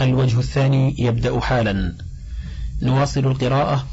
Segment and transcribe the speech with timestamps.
[0.00, 1.94] الوجه الثاني يبدأ حالا.
[2.82, 3.86] نواصل القراءة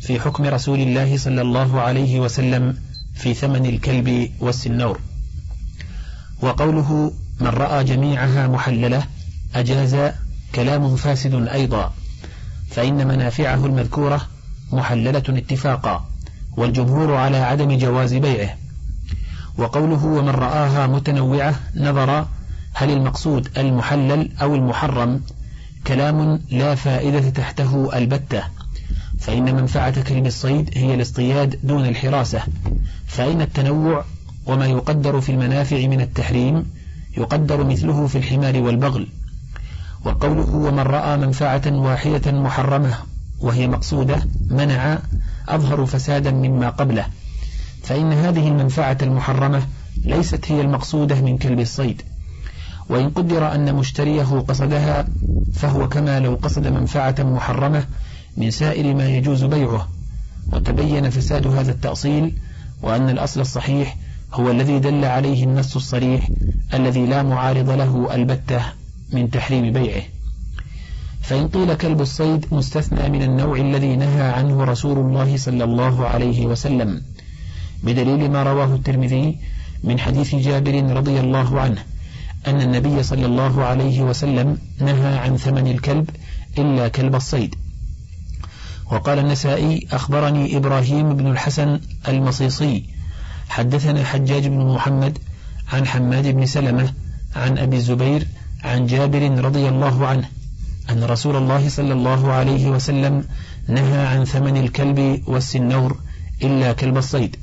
[0.00, 2.76] في حكم رسول الله صلى الله عليه وسلم
[3.14, 5.00] في ثمن الكلب والسنور.
[6.42, 9.06] وقوله من رأى جميعها محللة
[9.54, 10.12] أجاز
[10.54, 11.92] كلام فاسد أيضا.
[12.70, 14.28] فإن منافعه المذكورة
[14.72, 16.08] محللة اتفاقا
[16.56, 18.56] والجمهور على عدم جواز بيعه.
[19.58, 22.26] وقوله ومن رآها متنوعة نظر
[22.74, 25.20] هل المقصود المحلل أو المحرم
[25.86, 28.42] كلام لا فائدة تحته البتة.
[29.18, 32.42] فإن منفعة كلب الصيد هي الاصطياد دون الحراسة.
[33.06, 34.04] فإن التنوع
[34.46, 36.70] وما يقدر في المنافع من التحريم
[37.16, 39.08] يقدر مثله في الحمار والبغل.
[40.04, 42.98] وقوله ومن رأى منفعة واحدة محرمة
[43.40, 44.98] وهي مقصودة منع
[45.48, 47.06] أظهر فسادا مما قبله.
[47.82, 49.62] فإن هذه المنفعة المحرمة
[50.04, 52.02] ليست هي المقصودة من كلب الصيد.
[52.88, 55.06] وإن قدر أن مشتريه قصدها
[55.52, 57.86] فهو كما لو قصد منفعة محرمة
[58.36, 59.88] من سائر ما يجوز بيعه
[60.52, 62.34] وتبين فساد هذا التأصيل
[62.82, 63.96] وأن الأصل الصحيح
[64.32, 66.28] هو الذي دل عليه النص الصريح
[66.74, 68.62] الذي لا معارض له البتة
[69.12, 70.02] من تحريم بيعه.
[71.22, 76.46] فإن قيل كلب الصيد مستثنى من النوع الذي نهى عنه رسول الله صلى الله عليه
[76.46, 77.02] وسلم
[77.82, 79.38] بدليل ما رواه الترمذي
[79.84, 81.93] من حديث جابر رضي الله عنه.
[82.46, 86.10] أن النبي صلى الله عليه وسلم نهى عن ثمن الكلب
[86.58, 87.54] إلا كلب الصيد.
[88.92, 92.84] وقال النسائي أخبرني إبراهيم بن الحسن المصيصي
[93.48, 95.18] حدثنا حجاج بن محمد
[95.72, 96.92] عن حماد بن سلمة
[97.36, 98.26] عن أبي الزبير
[98.64, 100.28] عن جابر رضي الله عنه
[100.90, 103.24] أن رسول الله صلى الله عليه وسلم
[103.68, 106.00] نهى عن ثمن الكلب والسنور
[106.42, 107.36] إلا كلب الصيد.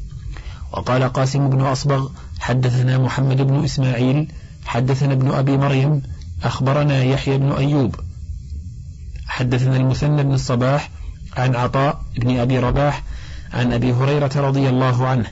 [0.73, 4.27] وقال قاسم بن أصبغ حدثنا محمد بن إسماعيل
[4.65, 6.01] حدثنا ابن أبي مريم
[6.43, 7.95] أخبرنا يحيى بن أيوب.
[9.27, 10.89] حدثنا المثنى بن الصباح
[11.37, 13.03] عن عطاء بن أبي رباح
[13.53, 15.25] عن أبي هريرة رضي الله عنه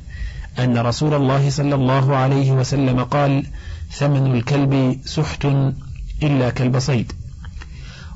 [0.60, 3.46] أن رسول الله صلى الله عليه وسلم قال
[3.92, 5.46] ثمن الكلب سحت
[6.24, 7.12] إلا كلب صيد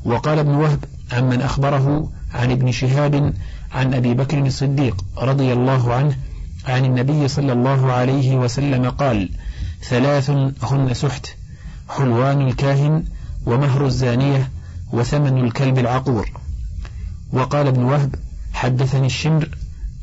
[0.06, 3.34] وقال ابن وهب عمن أخبره عن ابن شهاب
[3.72, 6.18] عن أبي بكر الصديق رضي الله عنه
[6.68, 9.30] عن النبي صلى الله عليه وسلم قال
[9.84, 10.30] ثلاث
[10.64, 11.28] هن سحت
[11.90, 13.04] حلوان الكاهن
[13.46, 14.50] ومهر الزانية
[14.92, 16.30] وثمن الكلب العقور.
[17.34, 18.16] وقال ابن وهب
[18.54, 19.50] حدثني الشمر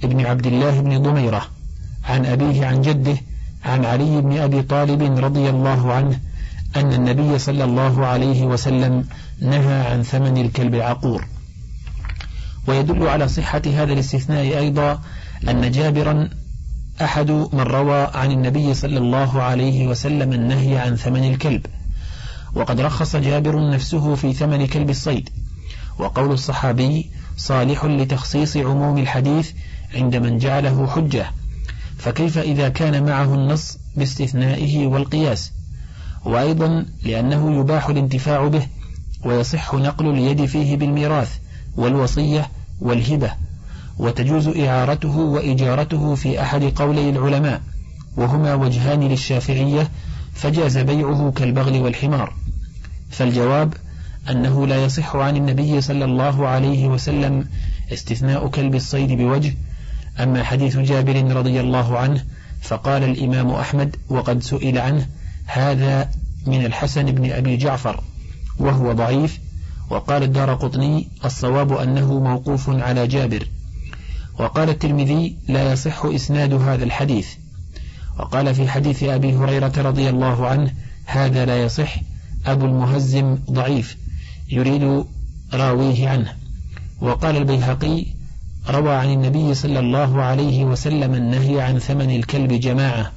[0.05, 1.43] ابن عبد الله بن ضميرة
[2.05, 3.17] عن أبيه عن جده
[3.65, 6.21] عن علي بن أبي طالب رضي الله عنه
[6.77, 9.05] أن النبي صلى الله عليه وسلم
[9.41, 11.25] نهى عن ثمن الكلب العقور.
[12.67, 15.01] ويدل على صحة هذا الاستثناء أيضا
[15.49, 16.31] أن جابرا
[17.03, 21.67] أحد من روى عن النبي صلى الله عليه وسلم النهي عن ثمن الكلب.
[22.55, 25.29] وقد رخص جابر نفسه في ثمن كلب الصيد.
[25.99, 29.53] وقول الصحابي صالح لتخصيص عموم الحديث
[29.95, 31.27] عند من جعله حجة.
[31.99, 35.53] فكيف إذا كان معه النص باستثنائه والقياس؟
[36.25, 38.67] وأيضا لأنه يباح الانتفاع به
[39.25, 41.39] ويصح نقل اليد فيه بالميراث
[41.77, 42.51] والوصية
[42.81, 43.33] والهبة.
[44.01, 47.61] وتجوز إعارته وإجارته في أحد قولي العلماء
[48.17, 49.91] وهما وجهان للشافعية
[50.35, 52.35] فجاز بيعه كالبغل والحمار.
[53.11, 53.75] فالجواب
[54.31, 57.49] أنه لا يصح عن النبي صلى الله عليه وسلم
[57.93, 59.55] استثناء كلب الصيد بوجه
[60.21, 62.25] أما حديث جابر رضي الله عنه
[62.61, 65.07] فقال الإمام أحمد وقد سئل عنه
[65.47, 66.11] هذا
[66.47, 68.01] من الحسن بن أبي جعفر
[68.59, 69.41] وهو ضعيف
[69.91, 73.47] وقال الدار قطني الصواب أنه موقوف على جابر.
[74.41, 77.29] وقال الترمذي لا يصح إسناد هذا الحديث.
[78.19, 80.73] وقال في حديث أبي هريرة رضي الله عنه
[81.07, 81.97] هذا لا يصح
[82.47, 83.97] أبو المهزم ضعيف
[84.51, 85.05] يريد
[85.53, 86.35] راويه عنه.
[87.01, 88.07] وقال البيهقي
[88.69, 93.13] روى عن النبي صلى الله عليه وسلم النهي عن ثمن الكلب جماعة.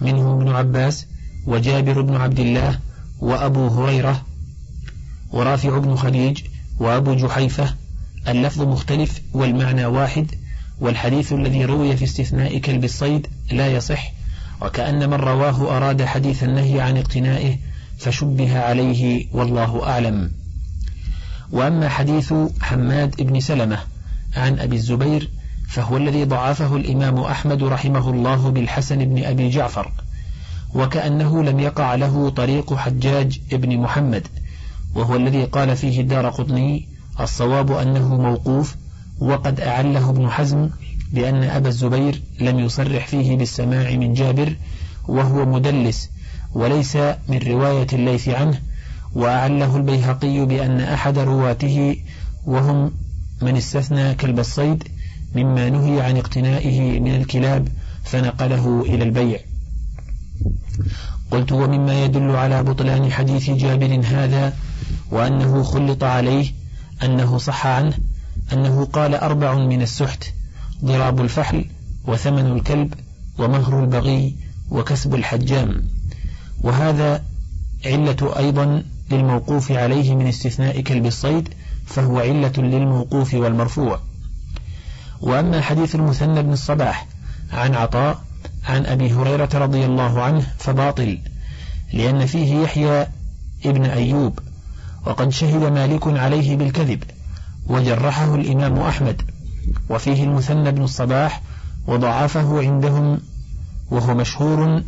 [0.00, 1.06] منهم ابن عباس
[1.46, 2.78] وجابر بن عبد الله
[3.20, 4.22] وأبو هريرة
[5.32, 6.38] ورافع بن خديج
[6.78, 7.83] وأبو جحيفة
[8.28, 10.26] اللفظ مختلف والمعنى واحد
[10.80, 14.12] والحديث الذي روي في استثناء كلب الصيد لا يصح
[14.62, 17.56] وكأن من رواه أراد حديث النهي عن اقتنائه
[17.98, 20.30] فشبه عليه والله أعلم.
[21.52, 23.78] وأما حديث حماد بن سلمة
[24.36, 25.30] عن أبي الزبير
[25.68, 29.92] فهو الذي ضعفه الإمام أحمد رحمه الله بالحسن بن أبي جعفر
[30.74, 34.26] وكأنه لم يقع له طريق حجاج بن محمد
[34.94, 38.76] وهو الذي قال فيه الدار قطني الصواب أنه موقوف
[39.20, 40.70] وقد أعله ابن حزم
[41.12, 44.56] بأن أبا الزبير لم يصرح فيه بالسماع من جابر
[45.08, 46.10] وهو مدلس
[46.54, 46.96] وليس
[47.28, 48.60] من رواية الليث عنه
[49.14, 51.96] وأعله البيهقي بأن أحد رواته
[52.46, 52.92] وهم
[53.42, 54.84] من استثنى كلب الصيد
[55.34, 57.68] مما نهي عن اقتنائه من الكلاب
[58.04, 59.38] فنقله إلى البيع.
[61.30, 64.52] قلت ومما يدل على بطلان حديث جابر هذا
[65.10, 66.63] وأنه خلط عليه
[67.02, 67.94] أنه صح عنه
[68.52, 70.24] أنه قال أربع من السحت
[70.84, 71.64] ضراب الفحل
[72.06, 72.94] وثمن الكلب
[73.38, 74.36] ومهر البغي
[74.70, 75.88] وكسب الحجام.
[76.60, 77.24] وهذا
[77.86, 81.48] علة أيضا للموقوف عليه من استثناء كلب الصيد
[81.86, 84.00] فهو علة للموقوف والمرفوع.
[85.20, 87.06] وأما حديث المثنى بن الصباح
[87.52, 88.24] عن عطاء
[88.64, 91.18] عن أبي هريرة رضي الله عنه فباطل
[91.92, 93.06] لأن فيه يحيى
[93.66, 94.38] ابن أيوب
[95.06, 97.02] وقد شهد مالك عليه بالكذب
[97.66, 99.22] وجرحه الإمام أحمد
[99.88, 101.42] وفيه المثنى بن الصباح
[101.86, 103.20] وضعفه عندهم
[103.90, 104.82] وهو مشهور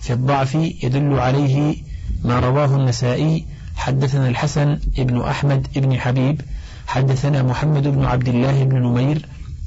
[0.00, 1.76] في الضعف يدل عليه
[2.24, 3.46] ما رواه النسائي
[3.76, 6.40] حدثنا الحسن ابن أحمد ابن حبيب
[6.86, 9.26] حدثنا محمد بن عبد الله بن نمير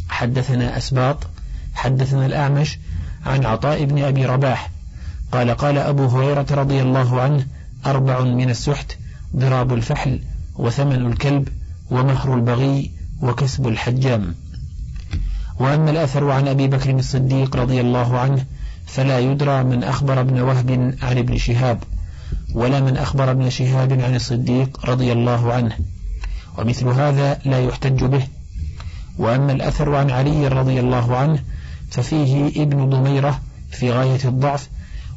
[0.10, 1.18] حدثنا أسباط
[1.76, 2.80] حدثنا الأعمش
[3.26, 4.70] عن عطاء بن أبي رباح
[5.32, 7.46] قال قال أبو هريرة رضي الله عنه
[7.86, 8.98] أربع من السحت
[9.36, 10.20] ضراب الفحل
[10.56, 11.48] وثمن الكلب
[11.92, 12.92] ومهر البغي
[13.22, 14.36] وكسب الحجام.
[15.60, 18.46] وأما الأثر عن أبي بكر الصديق رضي الله عنه
[18.86, 20.72] فلا يدرى من أخبر ابن وهب
[21.02, 21.84] عن ابن شهاب
[22.54, 25.78] ولا من أخبر ابن شهاب عن الصديق رضي الله عنه
[26.58, 28.28] ومثل هذا لا يحتج به.
[29.18, 31.40] وأما الأثر عن علي رضي الله عنه
[31.92, 33.42] ففيه ابن ضميرة
[33.72, 34.70] في غاية الضعف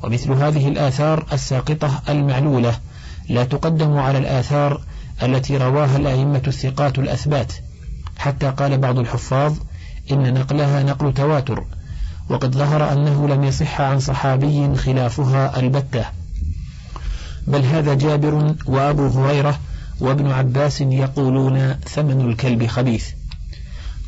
[0.03, 2.79] ومثل هذه الآثار الساقطة المعلولة.
[3.29, 4.81] لا تقدم على الآثار
[5.23, 7.53] التي رواها الأئمة الثقات الأثبات.
[8.17, 9.55] حتى قال بعض الحفاظ
[10.11, 11.65] إن نقلها نقل تواتر
[12.29, 16.05] وقد ظهر أنه لم يصح عن صحابي خلافها البتة.
[17.47, 19.59] بل هذا جابر وأبو هريرة
[20.01, 23.11] وابن عباس يقولون ثمن الكلب خبيث.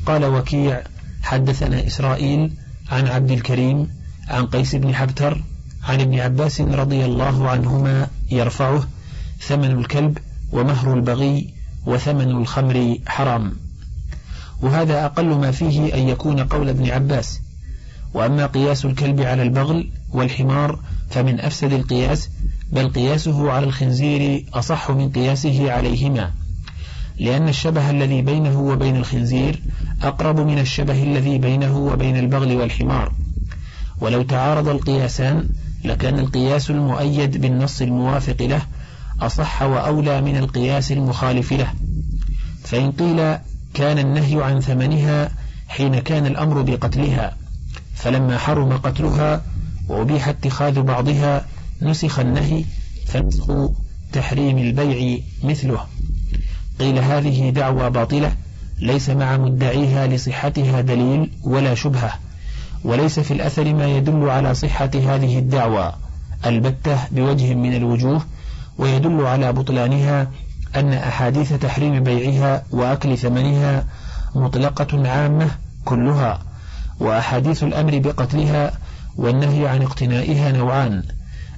[0.06, 0.82] قال وكيع
[1.22, 2.52] حدثنا إسرائيل
[2.90, 3.88] عن عبد الكريم
[4.28, 5.42] عن قيس بن حبتر
[5.84, 8.88] عن ابن عباس رضي الله عنهما يرفعه
[9.40, 10.18] ثمن الكلب
[10.52, 11.54] ومهر البغي
[11.86, 13.52] وثمن الخمر حرام.
[14.62, 17.40] وهذا أقل ما فيه أن يكون قول ابن عباس.
[18.14, 20.80] وأما قياس الكلب على البغل والحمار
[21.10, 22.30] فمن أفسد القياس
[22.72, 26.32] بل قياسه على الخنزير أصح من قياسه عليهما.
[27.18, 29.62] لأن الشبه الذي بينه وبين الخنزير
[30.02, 33.12] أقرب من الشبه الذي بينه وبين البغل والحمار.
[34.00, 35.48] ولو تعارض القياسان
[35.84, 38.62] لكان القياس المؤيد بالنص الموافق له
[39.20, 41.72] أصح وأولى من القياس المخالف له.
[42.64, 43.36] فإن قيل
[43.74, 45.30] كان النهي عن ثمنها
[45.68, 47.36] حين كان الأمر بقتلها
[47.94, 49.42] فلما حرم قتلها
[49.88, 51.46] وأبيح اتخاذ بعضها
[51.82, 52.64] نسخ النهي
[53.06, 53.50] فنسخ
[54.12, 55.80] تحريم البيع مثله.
[56.80, 58.32] قيل هذه دعوى باطلة
[58.80, 62.12] ليس مع مدعيها لصحتها دليل ولا شبهة
[62.84, 65.92] وليس في الأثر ما يدل على صحة هذه الدعوى
[66.46, 68.22] البتة بوجه من الوجوه
[68.78, 70.30] ويدل على بطلانها
[70.76, 73.84] أن أحاديث تحريم بيعها وأكل ثمنها
[74.34, 75.50] مطلقة عامة
[75.84, 76.42] كلها
[77.00, 78.72] وأحاديث الأمر بقتلها
[79.16, 81.02] والنهي عن اقتنائها نوعان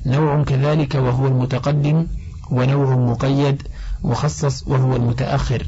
[0.06, 2.06] نوع كذلك وهو المتقدم
[2.50, 3.62] ونوع مقيد
[4.05, 5.66] مخصص وهو المتأخر.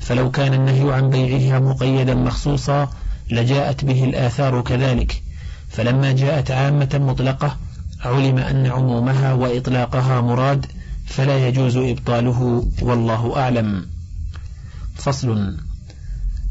[0.00, 2.88] فلو كان النهي عن بيعها مقيدا مخصوصا
[3.30, 5.22] لجاءت به الآثار كذلك
[5.68, 7.56] فلما جاءت عامة مطلقة
[8.04, 10.66] علم أن عمومها وإطلاقها مراد
[11.06, 13.86] فلا يجوز إبطاله والله أعلم.
[14.94, 15.56] فصل.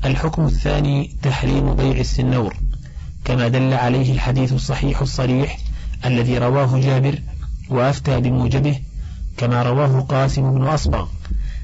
[0.05, 2.55] الحكم الثاني تحريم بيع السنور.
[3.25, 5.57] كما دل عليه الحديث الصحيح الصريح
[6.05, 7.19] الذي رواه جابر
[7.69, 8.79] وأفتى بموجبه
[9.37, 11.07] كما رواه قاسم بن أصبغ.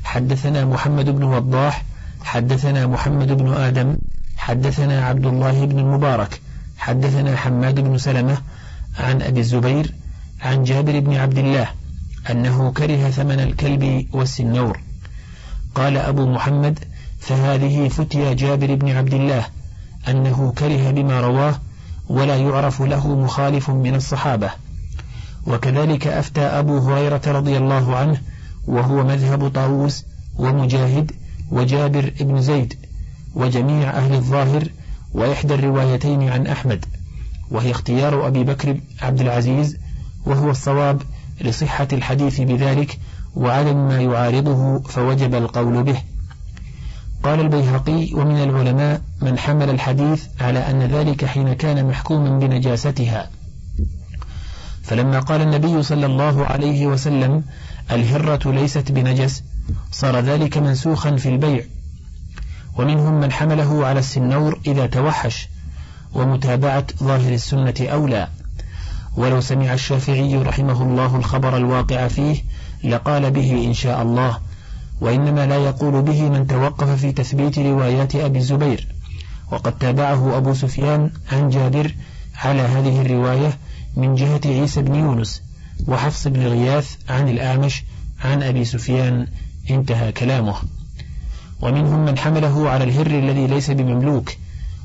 [0.04, 1.84] حدثنا محمد بن وضاح
[2.24, 3.98] حدثنا محمد بن آدم
[4.38, 6.42] حدثنا عبد الله بن المبارك
[6.78, 8.38] حدثنا حماد بن سلمة
[9.00, 9.94] عن أبي الزبير
[10.42, 11.68] عن جابر بن عبد الله
[12.30, 14.80] أنه كره ثمن الكلب والسنور.
[15.76, 16.80] قال أبو محمد
[17.20, 19.46] فهذه فتيا جابر بن عبد الله
[20.08, 21.60] أنه كره بما رواه
[22.10, 24.50] ولا يعرف له مخالف من الصحابة.
[25.48, 28.22] وكذلك أفتى أبو هريرة رضي الله عنه
[28.68, 31.12] وهو مذهب طاووس ومجاهد
[31.52, 32.74] وجابر بن زيد
[33.36, 34.68] وجميع أهل الظاهر
[35.14, 36.86] وإحدى الروايتين عن أحمد.
[37.52, 39.78] وهي اختيار أبي بكر عبد العزيز
[40.26, 41.02] وهو الصواب
[41.42, 43.00] لصحة الحديث بذلك
[43.36, 46.02] وعدم ما يعارضه فوجب القول به.
[47.24, 53.30] قال البيهقي ومن العلماء من حمل الحديث على أن ذلك حين كان محكوما بنجاستها.
[54.84, 57.44] فلما قال النبي صلى الله عليه وسلم
[57.92, 59.44] الهرة ليست بنجس
[59.92, 61.64] صار ذلك منسوخا في البيع.
[62.78, 65.50] ومنهم من حمله على السنور إذا توحش
[66.16, 68.28] ومتابعة ظاهر السنة أولى.
[69.18, 72.44] ولو سمع الشافعي رحمه الله الخبر الواقع فيه
[72.84, 74.38] لقال به إن شاء الله
[75.02, 78.88] وإنما لا يقول به من توقف في تثبيت روايات أبي الزبير.
[79.52, 81.96] وقد تابعه أبو سفيان عن جابر
[82.36, 83.58] على هذه الرواية
[83.96, 85.42] من جهة عيسى بن يونس
[85.88, 87.84] وحفص بن غياث عن الأعمش
[88.24, 89.28] عن أبي سفيان.
[89.70, 90.56] انتهى كلامه.
[91.62, 94.30] ومنهم من حمله على الهر الذي ليس بمملوك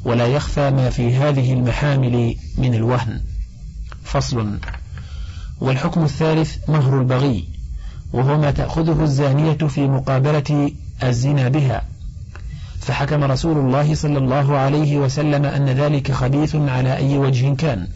[0.09, 3.21] ولا يخفى ما في هذه المحامل من الوهن.
[4.05, 4.59] فصل.
[5.61, 7.45] والحكم الثالث مهر البغي
[8.13, 10.73] وهو ما تأخذه الزانية في مقابلة
[11.03, 11.83] الزنا بها.
[12.81, 17.89] فحكم رسول الله صلى الله عليه وسلم أن ذلك خبيث على أي وجه كان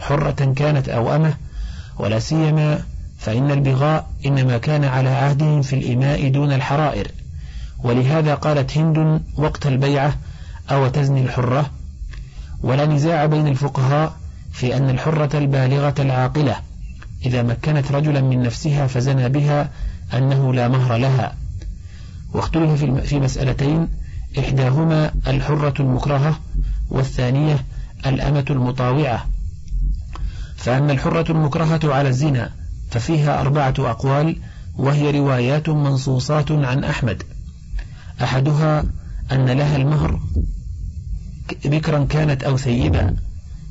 [0.00, 1.34] حرة كانت أو أمة
[1.98, 2.82] ولا سيما
[3.18, 7.08] فإن البغاء إنما كان على عهدهم في الإماء دون الحرائر.
[7.84, 10.14] ولهذا قالت هند وقت البيعة
[10.70, 11.70] أو تزني الحرة.
[12.62, 14.16] ولا نزاع بين الفقهاء
[14.52, 16.56] في أن الحرة البالغة العاقلة.
[17.26, 19.70] إذا مكنت رجلا من نفسها فزنى بها
[20.14, 21.34] أنه لا مهر لها.
[22.32, 23.88] واختلف في مسألتين.
[24.38, 26.38] إحداهما الحرة المكرهة
[26.90, 27.64] والثانية
[28.06, 29.26] الأمة المطاوعة.
[30.56, 32.50] فأما الحرة المكرهة على الزنا
[32.90, 34.36] ففيها أربعة أقوال
[34.76, 37.22] وهي روايات منصوصات عن أحمد.
[38.22, 38.84] أحدها
[39.32, 40.20] أن لها المهر.
[41.64, 43.16] بكرا كانت أو ثيبا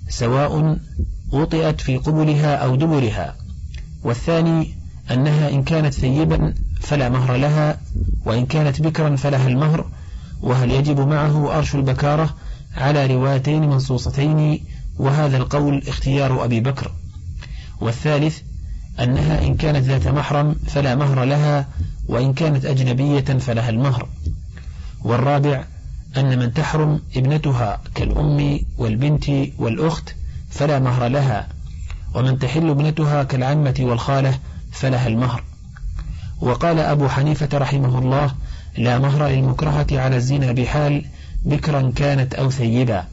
[0.10, 0.78] سواء
[1.32, 3.36] وطئت في قبلها أو دبرها.
[4.04, 4.76] والثاني
[5.12, 7.78] أنها إن كانت ثيبا فلا مهر لها
[8.26, 9.86] وإن كانت بكرا فلها المهر.
[10.42, 12.36] وهل يجب معه أرش البكارة
[12.78, 14.64] على روايتين منصوصتين؟
[14.98, 16.92] وهذا القول اختيار أبي بكر.
[17.82, 18.40] والثالث
[19.00, 21.68] أنها إن كانت ذات محرم فلا مهر لها
[22.08, 24.08] وإن كانت أجنبية فلها المهر.
[25.04, 25.64] والرابع
[26.18, 29.26] أن من تحرم ابنتها كالأم والبنت
[29.58, 30.16] والأخت
[30.50, 31.48] فلا مهر لها
[32.16, 34.40] ومن تحل ابنتها كالعمة والخالة
[34.72, 35.44] فلها المهر.
[36.42, 38.32] وقال أبو حنيفة رحمه الله
[38.78, 41.06] لا مهر للمكرهة على الزنا بحال
[41.46, 43.06] بكرا كانت أو ثيبا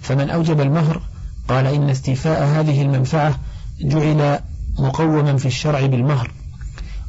[0.00, 1.02] فمن أوجب المهر
[1.48, 3.38] قال إن استيفاء هذه المنفعة
[3.80, 4.38] جعل
[4.78, 6.30] مقوما في الشرع بالمهر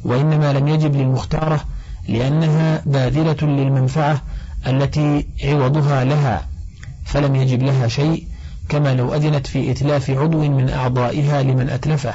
[0.04, 1.64] وإنما لم يجب للمختارة
[2.08, 4.22] لأنها باذلة للمنفعة
[4.66, 6.46] التي عوضها لها
[7.04, 8.26] فلم يجب لها شيء
[8.68, 12.14] كما لو أذنت في إتلاف عضو من أعضائها لمن أتلفه.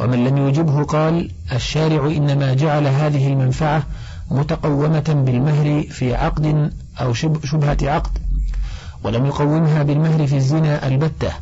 [0.00, 3.82] ومن لم يجبه قال الشارع إنما جعل هذه المنفعة
[4.30, 8.18] متقومة بالمهر في عقد أو شبهة عقد
[9.04, 11.32] ولم يقومها بالمهر في الزنا البتة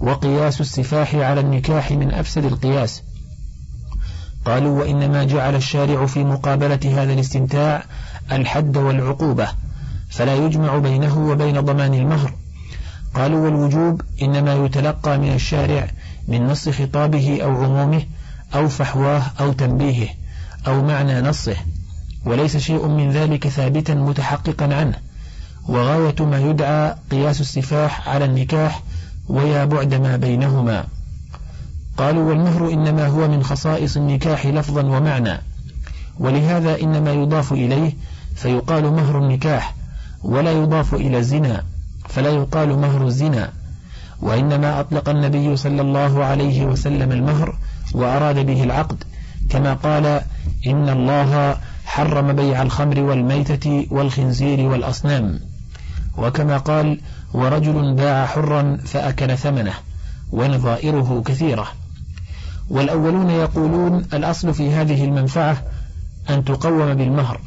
[0.00, 3.02] وقياس السفاح على النكاح من أفسد القياس.
[4.44, 7.84] قالوا وإنما جعل الشارع في مقابلة هذا الاستمتاع
[8.32, 9.48] الحد والعقوبة
[10.10, 12.32] فلا يجمع بينه وبين ضمان المهر.
[13.14, 15.88] قالوا والوجوب إنما يتلقى من الشارع
[16.28, 18.02] من نص خطابه أو عمومه
[18.54, 20.08] أو فحواه أو تنبيهه
[20.66, 21.56] أو معنى نصه
[22.24, 24.94] وليس شيء من ذلك ثابتا متحققا عنه.
[25.68, 28.82] وغاية ما يدعى قياس السفاح على النكاح
[29.28, 30.84] ويا بعد ما بينهما.
[31.96, 35.38] قالوا والمهر إنما هو من خصائص النكاح لفظا ومعنى.
[36.18, 37.92] ولهذا إنما يضاف إليه
[38.34, 39.74] فيقال مهر النكاح
[40.22, 41.64] ولا يضاف إلى الزنا
[42.08, 43.52] فلا يقال مهر الزنا.
[44.22, 47.56] وإنما أطلق النبي صلى الله عليه وسلم المهر
[47.94, 49.04] وأراد به العقد
[49.50, 50.20] كما قال
[50.66, 55.40] إن الله حرم بيع الخمر والميتة والخنزير والأصنام.
[56.18, 57.00] وكما قال
[57.34, 59.74] ورجل باع حرا فأكل ثمنه
[60.32, 61.66] ونظائره كثيرة.
[62.70, 65.62] والأولون يقولون الأصل في هذه المنفعة
[66.30, 67.40] أن تقوم بالمهر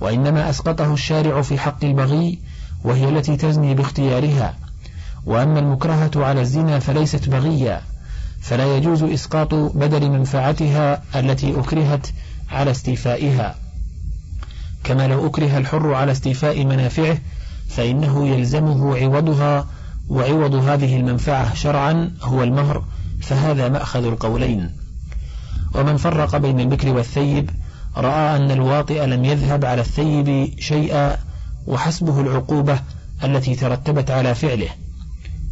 [0.00, 2.38] وإنما أسقطه الشارع في حق البغي
[2.84, 4.54] وهي التي تزني باختيارها.
[5.26, 7.82] وأما المكرهة على الزنا فليست بغيا
[8.40, 12.06] فلا يجوز إسقاط بدل منفعتها التي أكرهت
[12.50, 13.54] على استيفائها.
[14.84, 17.18] كما لو أكره الحر على استيفاء منافعه
[17.68, 19.66] فإنه يلزمه عوضها
[20.08, 22.84] وعوض هذه المنفعة شرعا هو المهر.
[23.20, 24.70] فهذا مأخذ القولين.
[25.74, 27.50] ومن فرق بين البكر والثيب
[27.96, 31.16] رأى أن الواطئ لم يذهب على الثيب شيئا
[31.66, 32.80] وحسبه العقوبة
[33.24, 34.68] التي ترتبت على فعله.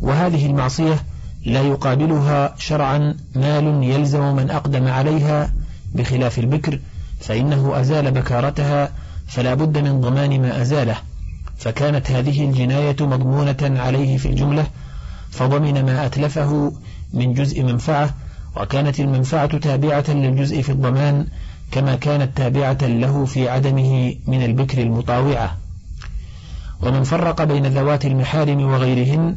[0.00, 1.04] وهذه المعصية
[1.44, 5.52] لا يقابلها شرعا مال يلزم من أقدم عليها.
[5.94, 6.80] بخلاف البكر
[7.20, 8.90] فإنه أزال بكارتها
[9.26, 10.96] فلا بد من ضمان ما أزاله.
[11.58, 14.66] فكانت هذه الجناية مضمونة عليه في الجملة
[15.30, 16.72] فضمن ما أتلفه
[17.16, 18.14] من جزء منفعة
[18.56, 21.26] وكانت المنفعة تابعة للجزء في الضمان
[21.70, 25.56] كما كانت تابعة له في عدمه من البكر المطاوعة.
[26.82, 29.36] ومن فرق بين ذوات المحارم وغيرهن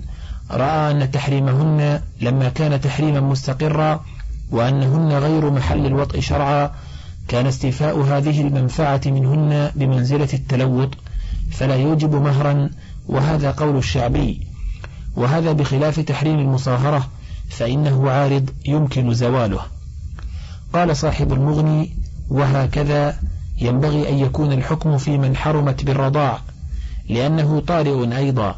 [0.52, 4.06] رأى أن تحريمهن لما كان تحريما مستقرا
[4.52, 6.72] وأنهن غير محل الوطء شرعا
[7.28, 10.90] كان استيفاء هذه المنفعة منهن بمنزلة التلوط
[11.52, 12.70] فلا يوجب مهرا
[13.08, 14.48] وهذا قول الشعبي.
[15.16, 17.08] وهذا بخلاف تحريم المصاهرة
[17.50, 19.62] فإنه عارض يمكن زواله.
[20.74, 21.96] قال صاحب المغني
[22.30, 23.16] وهكذا
[23.58, 26.40] ينبغي أن يكون الحكم في من حرمت بالرضاع
[27.10, 28.56] لأنه طارئ أيضا.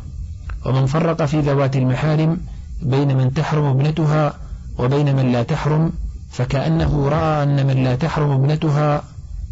[0.65, 2.37] ومن فرق في ذوات المحارم
[2.81, 4.33] بين من تحرم ابنتها
[4.77, 5.91] وبين من لا تحرم
[6.31, 9.03] فكأنه رأى أن من لا تحرم ابنتها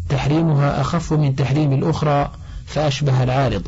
[0.08, 2.30] تحريمها أخف من تحريم الأخرى
[2.66, 3.62] فأشبه العارض.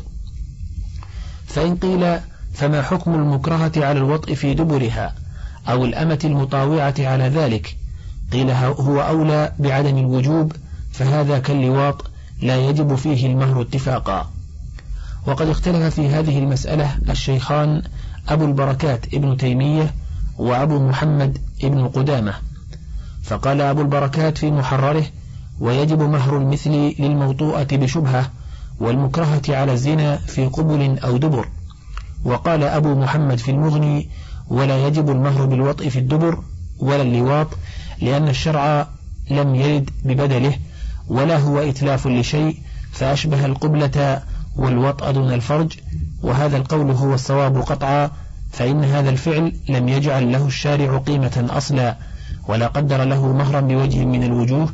[1.47, 2.19] فإن قيل
[2.53, 5.22] فما حكم المكرهة على الوطء في دبرها؟
[5.69, 7.77] أو الأمة المطاوعة على ذلك.
[8.31, 10.51] قيل هو أولى بعدم الوجوب
[10.91, 12.05] فهذا كاللواط
[12.41, 14.31] لا يجب فيه المهر اتفاقا.
[15.27, 17.81] وقد اختلف في هذه المسألة الشيخان
[18.29, 19.93] أبو البركات ابن تيمية
[20.37, 22.33] وأبو محمد ابن قدامة.
[23.23, 25.05] فقال أبو البركات في محرره
[25.59, 28.31] ويجب مهر المثل للموطوءة بشبهة
[28.79, 31.47] والمكرهة على الزنا في قبل أو دبر
[32.25, 34.09] وقال أبو محمد في المغني
[34.47, 36.39] ولا يجب المهر بالوطء في الدبر
[36.79, 37.47] ولا اللواط
[38.01, 38.87] لأن الشرع
[39.31, 40.57] لم يرد ببدله
[41.07, 42.57] ولا هو إتلاف لشيء
[42.91, 44.21] فأشبه القبلة
[44.55, 45.73] والوطأ دون الفرج
[46.23, 48.11] وهذا القول هو الصواب قطعا
[48.51, 51.97] فإن هذا الفعل لم يجعل له الشارع قيمة أصلا
[52.47, 54.69] ولا قدر له مهرا بوجه من الوجوه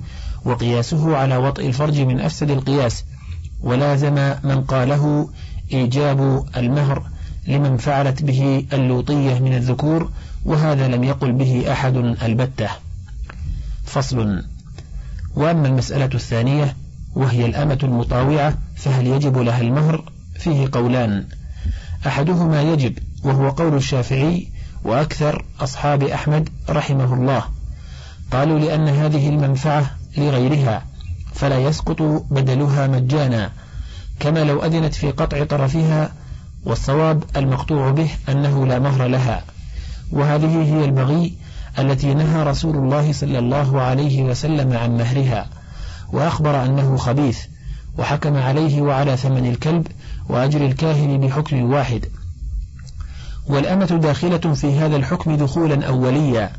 [0.45, 3.05] وقياسه على وطئ الفرج من أفسد القياس
[3.61, 5.29] ولازم من قاله
[5.73, 7.03] إيجاب المهر
[7.47, 10.11] لمن فعلت به اللوطية من الذكور
[10.45, 12.69] وهذا لم يقل به أحد البتة.
[13.85, 14.43] فصل.
[15.35, 16.75] وأما المسألة الثانية
[17.15, 21.25] وهي الأمة المطاوعة فهل يجب لها المهر؟ فيه قولان.
[22.07, 24.47] أحدهما يجب وهو قول الشافعي
[24.83, 27.43] وأكثر أصحاب أحمد رحمه الله.
[28.31, 30.85] قالوا لأن هذه المنفعة لغيرها
[31.33, 33.51] فلا يسقط بدلها مجانا
[34.19, 36.11] كما لو أذنت في قطع طرفها
[36.65, 39.43] والصواب المقطوع به أنه لا مهر لها.
[40.11, 41.33] وهذه هي البغي
[41.79, 45.47] التي نهى رسول الله صلى الله عليه وسلم عن مهرها.
[46.13, 47.39] وأخبر أنه خبيث
[47.97, 49.87] وحكم عليه وعلى ثمن الكلب
[50.29, 52.05] وأجر الكاهن بحكم واحد.
[53.47, 56.51] والأمة داخلة في هذا الحكم دخولا أوليا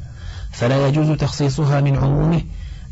[0.53, 2.43] فلا يجوز تخصيصها من عمومه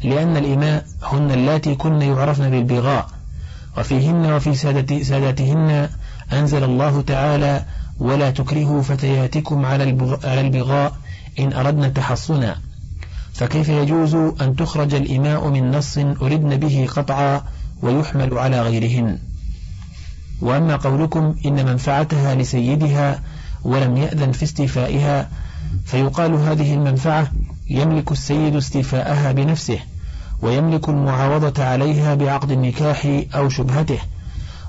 [0.05, 3.18] لأن الإماء هن اللاتي كن يعرفن بالبغاء.
[3.79, 4.55] وفيهن وفي
[5.05, 5.89] سادتهن
[6.33, 7.65] أنزل الله تعالى
[7.99, 9.85] ولا تكرهوا فتياتكم على
[10.25, 10.97] البغاء
[11.39, 12.57] إن أردنا تحصنا.
[13.33, 17.43] فكيف يجوز أن تخرج الإماء من نص أردن به قطعا
[17.83, 19.19] ويحمل على غيرهن؟
[20.41, 23.23] وأما قولكم إن منفعتها لسيدها
[23.65, 25.29] ولم يأذن في استيفائها
[25.85, 27.31] فيقال هذه المنفعة
[27.71, 29.79] يملك السيد استيفاءها بنفسه.
[30.43, 33.99] ويملك المعاوضة عليها بعقد النكاح أو شبهته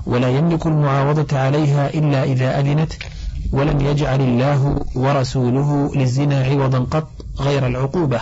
[0.06, 2.92] ولا يملك المعاوضة عليها إلا إذا أذنت
[3.52, 8.20] ولم يجعل الله ورسوله للزنا عوضا قط غير العقوبة.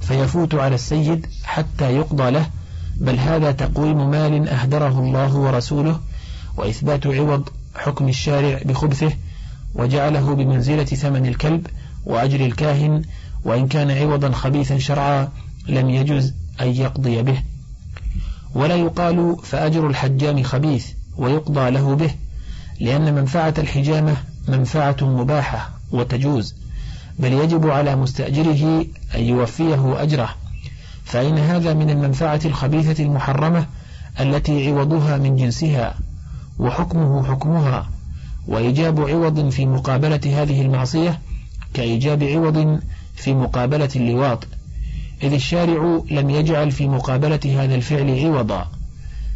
[0.00, 2.46] فيفوت على السيد حتى يقضى له
[2.96, 6.00] بل هذا تقويم مال أهدره الله ورسوله
[6.56, 9.12] وإثبات عوض حكم الشارع بخبثه
[9.74, 11.66] وجعله بمنزلة ثمن الكلب
[12.06, 13.02] وأجر الكاهن
[13.44, 15.28] وإن كان عوضا خبيثا شرعا
[15.68, 17.42] لم يجز أن يقضي به.
[18.54, 20.86] ولا يقال فأجر الحجام خبيث
[21.16, 22.14] ويقضى له به
[22.80, 24.16] لأن منفعة الحجامة
[24.48, 26.54] منفعة مباحة وتجوز
[27.18, 30.28] بل يجب على مستأجره أن يوفيه أجره.
[31.04, 33.66] فإن هذا من المنفعة الخبيثة المحرمة
[34.20, 35.94] التي عوضها من جنسها
[36.58, 37.90] وحكمه حكمها
[38.48, 41.20] وإيجاب عوض في مقابلة هذه المعصية
[41.74, 42.80] كإيجاب عوض
[43.14, 44.46] في مقابلة اللواط.
[45.22, 48.68] إذ الشارع لم يجعل في مقابلة هذا الفعل عوضا.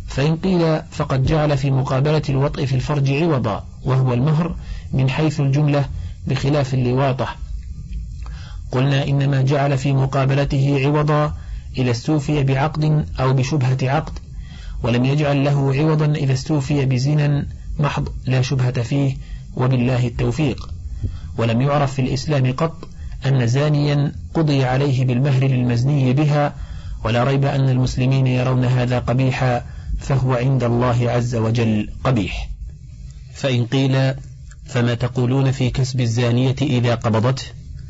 [0.06, 4.56] فإن قيل فقد جعل في مقابلة الوطء في الفرج عوضا وهو المهر
[4.92, 5.84] من حيث الجملة
[6.26, 7.28] بخلاف اللواطة.
[8.72, 11.34] قلنا إنما جعل في مقابلته عوضا
[11.78, 14.18] إذا استوفي بعقد أو بشبهة عقد
[14.82, 17.46] ولم يجعل له عوضا إذا استوفي بزنا
[17.78, 19.16] محض لا شبهة فيه
[19.56, 20.68] وبالله التوفيق.
[21.38, 22.88] ولم يعرف في الإسلام قط
[23.26, 26.54] أن زانيا قضي عليه بالمهر للمزني بها
[27.04, 29.64] ولا ريب أن المسلمين يرون هذا قبيحا
[29.98, 32.48] فهو عند الله عز وجل قبيح.
[33.35, 34.14] فإن قيل
[34.66, 37.44] فما تقولون في كسب الزانية إذا قبضته؟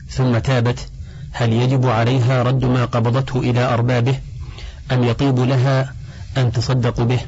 [0.09, 0.88] ثم تابت
[1.33, 4.19] هل يجب عليها رد ما قبضته إلى أربابه؟
[4.93, 5.95] أم يطيب لها
[6.37, 7.21] أن تصدق به؟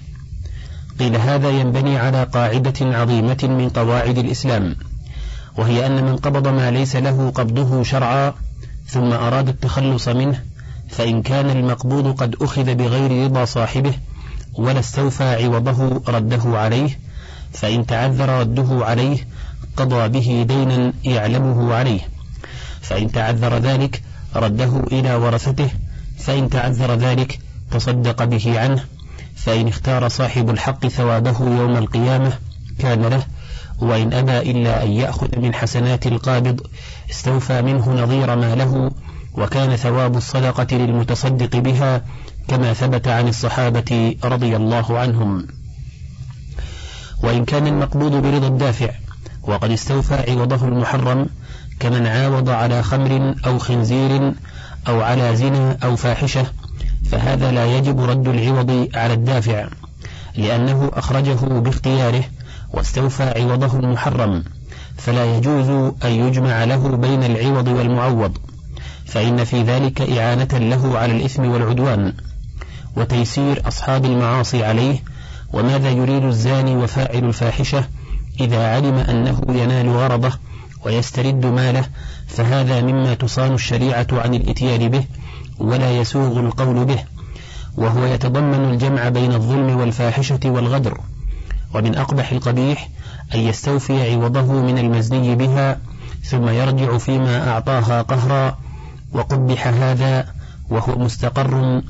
[0.98, 4.76] قيل هذا ينبني على قاعدة عظيمة من قواعد الإسلام.
[5.60, 8.34] وهي أن من قبض ما ليس له قبضه شرعا
[8.86, 10.42] ثم أراد التخلص منه
[10.88, 13.94] فإن كان المقبوض قد أخذ بغير رضا صاحبه
[14.54, 16.98] ولا استوفى عوضه رده عليه
[17.52, 19.18] فإن تعذر رده عليه
[19.76, 22.00] قضى به دينا يعلمه عليه.
[22.80, 24.02] فإن تعذر ذلك
[24.36, 25.70] رده إلى ورثته
[26.18, 27.38] فإن تعذر ذلك
[27.70, 28.84] تصدق به عنه
[29.36, 32.32] فإن اختار صاحب الحق ثوابه يوم القيامة
[32.78, 33.22] كان له
[33.82, 36.60] وإن أبى إلا أن يأخذ من حسنات القابض
[37.10, 38.90] استوفى منه نظير ما له
[39.34, 42.02] وكان ثواب الصدقة للمتصدق بها
[42.48, 45.46] كما ثبت عن الصحابة رضي الله عنهم.
[47.22, 48.90] وإن كان المقبوض برضا الدافع
[49.42, 51.26] وقد استوفى عوضه المحرم
[51.80, 54.32] كمن عاوض على خمر أو خنزير
[54.88, 56.46] أو على زنا أو فاحشة
[57.10, 59.68] فهذا لا يجب رد العوض على الدافع
[60.36, 62.24] لأنه أخرجه باختياره
[62.72, 64.44] واستوفى عوضه المحرم
[64.96, 65.68] فلا يجوز
[66.04, 68.38] أن يجمع له بين العوض والمعوض
[69.06, 72.12] فإن في ذلك إعانة له على الإثم والعدوان.
[72.96, 75.02] وتيسير أصحاب المعاصي عليه
[75.52, 77.84] وماذا يريد الزاني وفاعل الفاحشة
[78.40, 80.32] إذا علم أنه ينال غرضه
[80.84, 81.84] ويسترد ماله
[82.28, 85.04] فهذا مما تصان الشريعة عن الإتيان به
[85.58, 87.04] ولا يسوغ القول به
[87.76, 91.00] وهو يتضمن الجمع بين الظلم والفاحشة والغدر.
[91.74, 92.88] ومن أقبح القبيح
[93.34, 95.80] أن يستوفي عوضه من المزني بها
[96.24, 98.58] ثم يرجع فيما أعطاها قهرا
[99.12, 100.26] وقبح هذا
[100.70, 101.82] وهو مستقر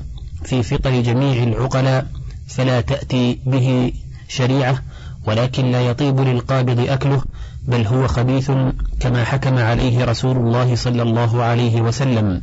[0.43, 2.07] في فطر جميع العقلاء
[2.47, 3.93] فلا تأتي به
[4.27, 4.81] شريعة
[5.25, 7.21] ولكن لا يطيب للقابض أكله
[7.67, 8.51] بل هو خبيث
[8.99, 12.41] كما حكم عليه رسول الله صلى الله عليه وسلم.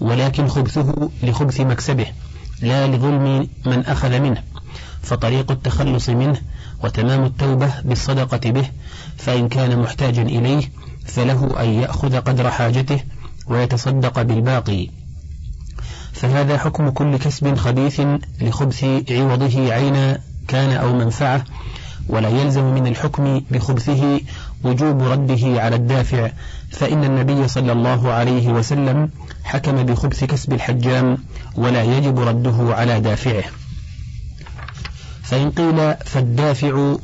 [0.00, 2.06] ولكن خبثه لخبث مكسبه
[2.62, 4.42] لا لظلم من أخذ منه.
[5.02, 6.40] فطريق التخلص منه
[6.84, 8.70] وتمام التوبة بالصدقة به
[9.16, 10.62] فإن كان محتاجا إليه
[11.06, 13.00] فله أن يأخذ قدر حاجته
[13.46, 14.88] ويتصدق بالباقي.
[16.12, 18.02] فهذا حكم كل كسب خبيث
[18.40, 21.44] لخبث عوضه عينا كان أو منفعة
[22.08, 24.20] ولا يلزم من الحكم بخبثه
[24.64, 26.30] وجوب رده على الدافع
[26.70, 29.10] فإن النبي صلى الله عليه وسلم
[29.44, 31.18] حكم بخبث كسب الحجام
[31.56, 33.44] ولا يجب رده على دافعه.
[35.32, 36.96] فإن قيل فالدافع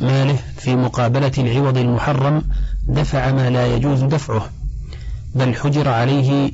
[0.00, 2.42] ماله في مقابلة العوض المحرم
[2.88, 4.50] دفع ما لا يجوز دفعه
[5.34, 6.52] بل حجر عليه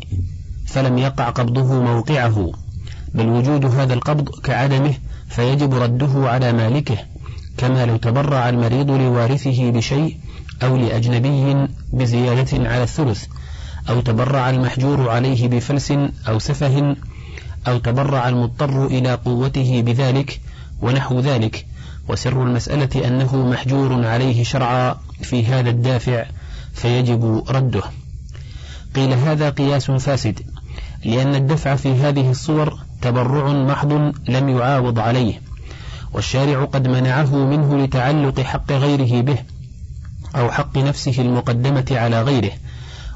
[0.67, 2.53] فلم يقع قبضه موقعه
[3.15, 4.95] بل وجود هذا القبض كعدمه
[5.29, 6.97] فيجب رده على مالكه
[7.57, 10.17] كما لو تبرع المريض لوارثه بشيء
[10.63, 13.25] أو لأجنبي بزيادة على الثلث
[13.89, 15.93] أو تبرع المحجور عليه بفلس
[16.29, 16.97] أو سفه
[17.69, 20.41] أو تبرع المضطر إلى قوته بذلك
[20.83, 21.67] ونحو ذلك.
[22.09, 26.25] وسر المسألة أنه محجور عليه شرعا في هذا الدافع
[26.75, 27.83] فيجب رده.
[28.95, 30.41] قيل هذا قياس فاسد
[31.05, 33.93] لأن الدفع في هذه الصور تبرع محض
[34.29, 35.41] لم يعاوض عليه
[36.13, 39.39] والشارع قد منعه منه لتعلق حق غيره به
[40.37, 42.51] أو حق نفسه المقدمة على غيره.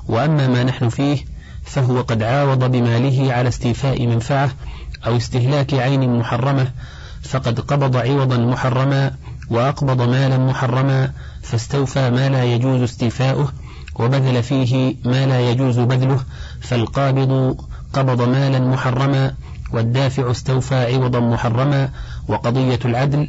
[0.08, 1.24] وأما ما نحن فيه
[1.64, 4.50] فهو قد عاوض بماله على استيفاء منفعة
[5.06, 6.72] أو استهلاك عين محرمة
[7.22, 9.12] فقد قبض عوضا محرما
[9.50, 13.52] وأقبض مالا محرما فاستوفى ما لا يجوز استيفاؤه
[13.94, 16.20] وبذل فيه ما لا يجوز بذله
[16.60, 17.56] فالقابض
[17.92, 19.34] قبض مالا محرما
[19.72, 21.90] والدافع استوفى عوضا محرما
[22.28, 23.28] وقضية العدل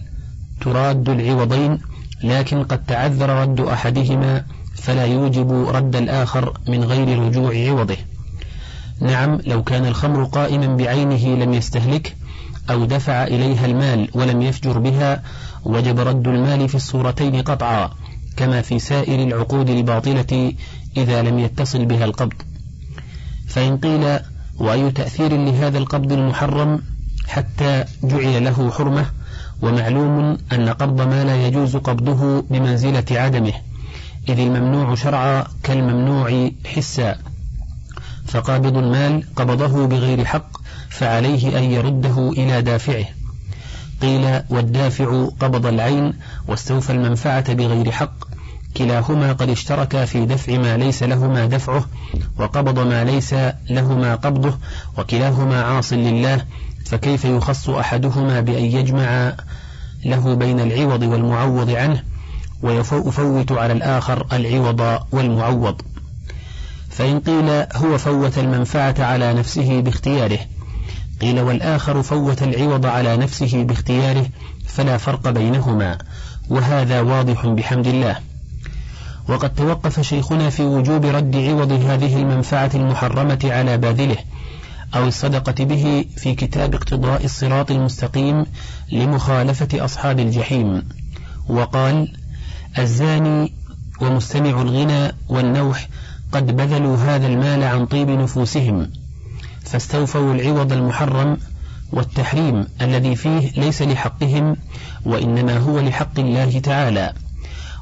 [0.62, 1.80] تراد العوضين
[2.24, 4.44] لكن قد تعذر رد أحدهما
[4.76, 7.98] فلا يوجب رد الآخر من غير رجوع عوضه.
[9.02, 12.16] نعم لو كان الخمر قائما بعينه لم يستهلك
[12.70, 15.24] أو دفع إليها المال ولم يفجر بها
[15.64, 17.92] وجب رد المال في الصورتين قطعا
[18.38, 20.54] كما في سائر العقود الباطلة
[20.98, 22.34] إذا لم يتصل بها القبض.
[23.48, 24.20] فإن قيل
[24.58, 26.82] وأي تأثير لهذا القبض المحرم؟
[27.28, 29.06] حتى جعل له حرمة
[29.62, 33.54] ومعلوم أن قبض ما لا يجوز قبضه بمنزلة عدمه
[34.30, 37.16] إذ الممنوع شرعا كالممنوع حسا.
[38.26, 40.61] فقابض المال قبضه بغير حق
[40.92, 43.06] فعليه أن يرده إلى دافعه.
[44.02, 46.14] قيل والدافع قبض العين
[46.48, 48.14] واستوفى المنفعة بغير حق.
[48.78, 51.86] كلاهما قد اشتركا في دفع ما ليس لهما دفعه
[52.40, 53.36] وقبض ما ليس
[53.70, 54.58] لهما قبضه
[54.98, 56.46] وكلاهما عاص لله
[56.86, 59.34] فكيف يخص أحدهما بأن يجمع
[60.06, 62.04] له بين العوض والمعوض عنه؟
[62.62, 65.82] ويفوت على الآخر العوض والمعوض.
[66.90, 70.40] فإن قيل هو فوت المنفعة على نفسه باختياره.
[71.22, 74.26] قيل والآخر فوت العوض على نفسه باختياره
[74.68, 75.98] فلا فرق بينهما
[76.50, 78.16] وهذا واضح بحمد الله.
[79.28, 84.18] وقد توقف شيخنا في وجوب رد عوض هذه المنفعة المحرمة على باذله
[84.96, 88.46] أو الصدقة به في كتاب اقتضاء الصراط المستقيم
[88.92, 90.84] لمخالفة أصحاب الجحيم.
[91.50, 92.14] وقال
[92.80, 93.54] الزاني
[94.02, 95.88] ومستمع الغنى والنوح
[96.32, 99.01] قد بذلوا هذا المال عن طيب نفوسهم.
[99.72, 101.38] فاستوفوا العوض المحرم
[101.92, 104.56] والتحريم الذي فيه ليس لحقهم
[105.06, 107.14] وإنما هو لحق الله تعالى.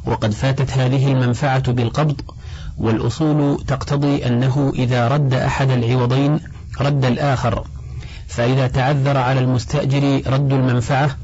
[0.05, 2.21] وقد فاتت هذه المنفعة بالقبض
[2.77, 6.39] والأصول تقتضي أنه إذا رد أحد العوضين
[6.81, 7.63] رد الآخر.
[8.27, 11.17] فإذا تعذر على المستأجر رد المنفعة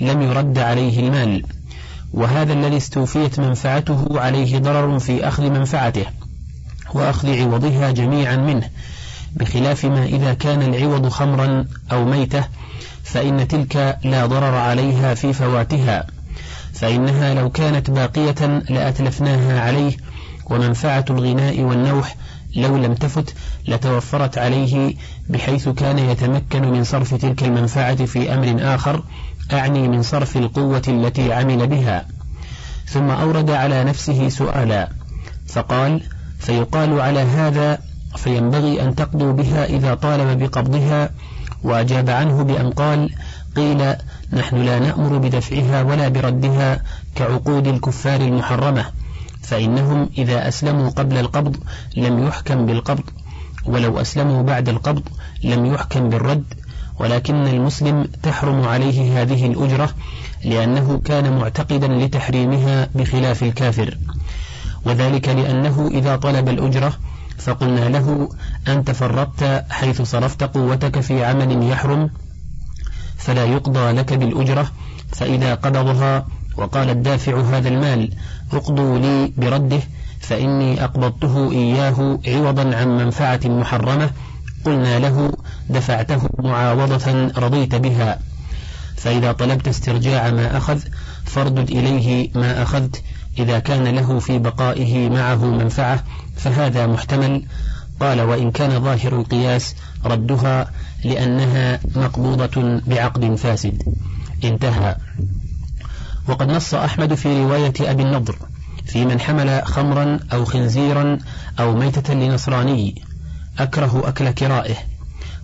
[0.00, 1.44] لم يرد عليه المال.
[2.12, 6.06] وهذا الذي استوفيت منفعته عليه ضرر في أخذ منفعته
[6.94, 8.68] وأخذ عوضها جميعا منه.
[9.36, 12.44] بخلاف ما إذا كان العوض خمرا أو ميتة
[13.04, 16.06] فإن تلك لا ضرر عليها في فواتها.
[16.72, 19.96] فإنها لو كانت باقية لأتلفناها عليه
[20.50, 22.16] ومنفعة الغناء والنوح
[22.56, 23.34] لو لم تفت
[23.68, 24.94] لتوفرت عليه
[25.28, 29.04] بحيث كان يتمكن من صرف تلك المنفعة في أمر آخر
[29.52, 32.06] أعني من صرف القوة التي عمل بها.
[32.86, 34.88] ثم أورد على نفسه سؤالا
[35.48, 36.02] فقال
[36.38, 37.78] فيقال على هذا
[38.16, 41.10] فينبغي أن تقضوا بها إذا طالب بقبضها
[41.64, 43.10] وأجاب عنه بأن قال
[43.56, 43.94] قيل
[44.32, 46.82] نحن لا نأمر بدفعها ولا بردها
[47.14, 48.84] كعقود الكفار المحرمة
[49.42, 51.56] فإنهم إذا أسلموا قبل القبض
[51.96, 53.04] لم يحكم بالقبض
[53.66, 55.02] ولو أسلموا بعد القبض
[55.44, 56.44] لم يحكم بالرد
[56.98, 59.90] ولكن المسلم تحرم عليه هذه الأجرة
[60.44, 63.98] لأنه كان معتقدا لتحريمها بخلاف الكافر
[64.84, 66.92] وذلك لأنه إذا طلب الأجرة
[67.44, 68.28] فقلنا له
[68.68, 72.10] أنت فرطت حيث صرفت قوتك في عمل يحرم
[73.16, 74.70] فلا يقضى لك بالأجرة
[75.12, 76.26] فإذا قبضها
[76.56, 78.10] وقال الدافع هذا المال
[78.52, 79.80] اقضوا لي برده
[80.20, 84.10] فإني أقبضته إياه عوضا عن منفعة محرمة
[84.64, 85.32] قلنا له
[85.70, 88.18] دفعته معاوضة رضيت بها.
[88.96, 90.80] فإذا طلبت استرجاع ما أخذ
[91.24, 93.02] فاردد إليه ما أخذت
[93.38, 96.04] إذا كان له في بقائه معه منفعة
[96.36, 97.44] فهذا محتمل.
[98.00, 100.70] قال وإن كان ظاهر القياس ردها
[101.04, 103.82] لأنها مقبوضة بعقد فاسد.
[104.44, 104.96] انتهى.
[106.28, 108.36] وقد نص أحمد في رواية أبي النضر
[108.86, 111.18] في من حمل خمرا أو خنزيرا
[111.60, 113.02] أو ميتة لنصراني
[113.58, 114.74] أكره أكل كرائه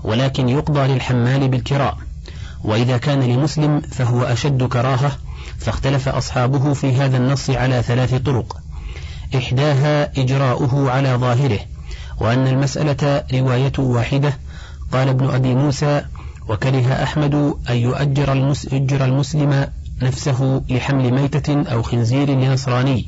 [0.05, 1.98] ولكن يقضى للحمال بالكراء
[2.64, 5.12] وإذا كان لمسلم فهو أشد كراهة
[5.58, 8.56] فاختلف أصحابه في هذا النص على ثلاث طرق.
[9.36, 11.60] إحداها إجراؤه على ظاهره
[12.20, 14.38] وأن المسألة رواية واحدة.
[14.92, 16.02] قال ابن أبي موسى
[16.48, 17.34] وكره أحمد
[17.70, 19.66] أن يؤجر المسلم
[20.02, 23.06] نفسه لحمل ميتة أو خنزير لنصراني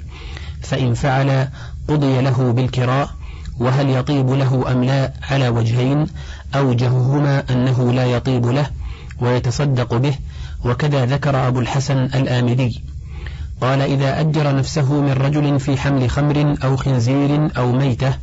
[0.62, 1.48] فإن فعل
[1.88, 3.10] قضي له بالكراء
[3.58, 6.06] وهل يطيب له أم لا على وجهين
[6.54, 8.70] أوجههما أنه لا يطيب له
[9.20, 10.14] ويتصدق به
[10.64, 12.82] وكذا ذكر أبو الحسن الآمدي.
[13.60, 18.14] قال إذا أجر نفسه من رجل في حمل خمر أو خنزير أو ميتة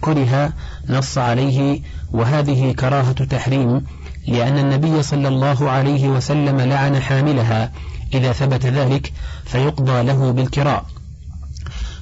[0.00, 0.52] كره
[0.88, 1.80] نص عليه
[2.12, 3.84] وهذه كراهة تحريم
[4.28, 7.72] لأن النبي صلى الله عليه وسلم لعن حاملها.
[8.14, 9.12] إذا ثبت ذلك
[9.44, 10.84] فيقضى له بالكراء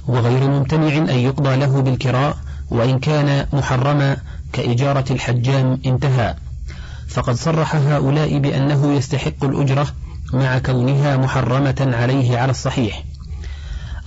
[0.07, 2.37] وغير ممتنع أن يقضى له بالكراء
[2.71, 4.17] وإن كان محرما
[4.53, 6.35] كإجارة الحجام انتهى.
[7.13, 9.87] فقد صرح هؤلاء بأنه يستحق الأجرة
[10.33, 13.03] مع كونها محرمة عليه على الصحيح.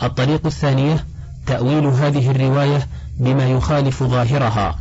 [0.03, 1.05] الطريق الثانية
[1.47, 2.89] تأويل هذه الرواية
[3.19, 4.79] بما يخالف ظاهرها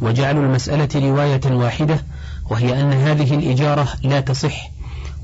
[0.00, 2.04] وجعل المسألة رواية واحدة
[2.50, 4.70] وهي أن هذه الإجارة لا تصح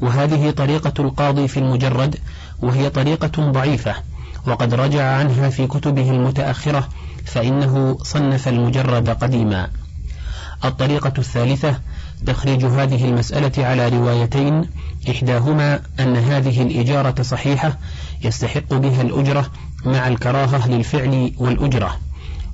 [0.01, 2.17] وهذه طريقة القاضي في المجرد
[2.63, 3.95] وهي طريقة ضعيفة
[4.47, 6.89] وقد رجع عنها في كتبه المتأخرة
[7.25, 9.69] فإنه صنف المجرد قديما.
[10.65, 11.81] الطريقة الثالثة
[12.27, 14.71] تخريج هذه المسألة على روايتين
[15.11, 17.79] إحداهما أن هذه الإجارة صحيحة
[18.25, 19.47] يستحق بها الأجرة
[19.85, 21.97] مع الكراهة للفعل والأجرة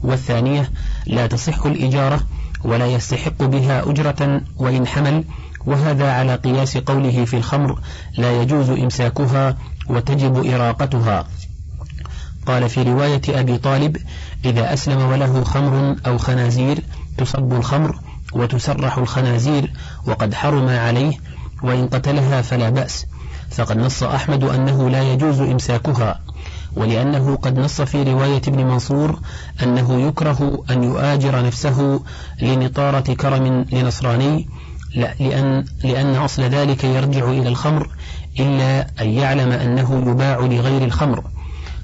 [0.02, 0.70] والثانية
[1.06, 2.20] لا تصح الإجارة
[2.64, 5.24] ولا يستحق بها أجرة وإن حمل
[5.66, 7.80] وهذا على قياس قوله في الخمر
[8.18, 9.56] لا يجوز إمساكها
[9.88, 11.26] وتجب إراقتها.
[12.46, 13.96] قال في رواية أبي طالب
[14.44, 16.82] إذا أسلم وله خمر أو خنازير
[17.18, 17.98] تصب الخمر
[18.32, 19.72] وتسرح الخنازير
[20.06, 21.12] وقد حرم عليه
[21.62, 23.06] وإن قتلها فلا بأس.
[23.50, 26.20] فقد نص أحمد أنه لا يجوز إمساكها
[26.76, 29.20] ولأنه قد نص في رواية ابن منصور
[29.62, 32.00] أنه يكره أن يؤاجر نفسه
[32.42, 34.48] لنطارة كرم لنصراني
[34.94, 37.88] لأن, لأن أصل ذلك يرجع إلى الخمر
[38.40, 41.24] إلا أن يعلم أنه يباع لغير الخمر.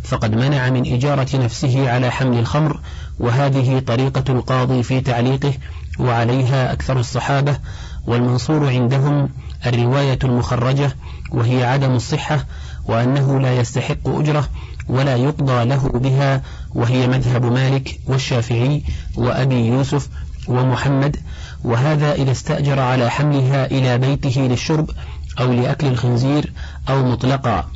[0.07, 2.81] فقد منع من إجارة نفسه على حمل الخمر
[3.19, 5.53] وهذه طريقة القاضي في تعليقه
[5.99, 7.59] وعليها أكثر الصحابة
[8.07, 9.29] والمنصور عندهم
[9.67, 10.97] الرواية المخرجة
[11.33, 12.47] وهي عدم الصحة
[12.85, 14.49] وأنه لا يستحق أجرة
[14.89, 16.43] ولا يقضى له بها
[16.75, 18.83] وهي مذهب مالك والشافعي
[19.17, 20.09] وأبي يوسف
[20.49, 21.17] ومحمد
[21.65, 24.91] وهذا إذا استأجر على حملها إلى بيته للشرب
[25.41, 26.53] أو لأكل الخنزير
[26.89, 27.76] أو مطلقا.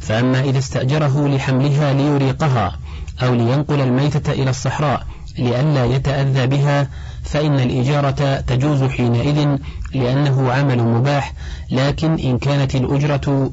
[0.00, 2.78] فأما إذا استأجره لحملها ليريقها
[3.22, 5.06] أو لينقل الميتة إلى الصحراء
[5.38, 6.88] لئلا يتأذى بها
[7.24, 9.56] فإن الإجارة تجوز حينئذ
[9.94, 11.32] لأنه عمل مباح
[11.70, 13.50] لكن إن كانت الأجرة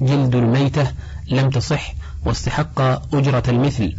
[0.00, 0.92] جلد الميتة
[1.28, 2.80] لم تصح واستحق
[3.14, 3.96] أجرة المثل.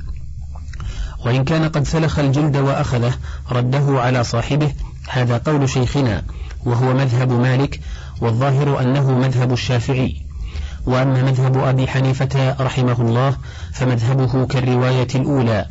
[1.25, 3.13] وإن كان قد سلخ الجلد وأخذه
[3.51, 4.73] رده على صاحبه
[5.09, 6.23] هذا قول شيخنا
[6.65, 7.79] وهو مذهب مالك
[8.21, 10.26] والظاهر أنه مذهب الشافعي.
[10.87, 13.37] وأما مذهب أبي حنيفة رحمه الله
[13.73, 15.65] فمذهبه كالرواية الأولى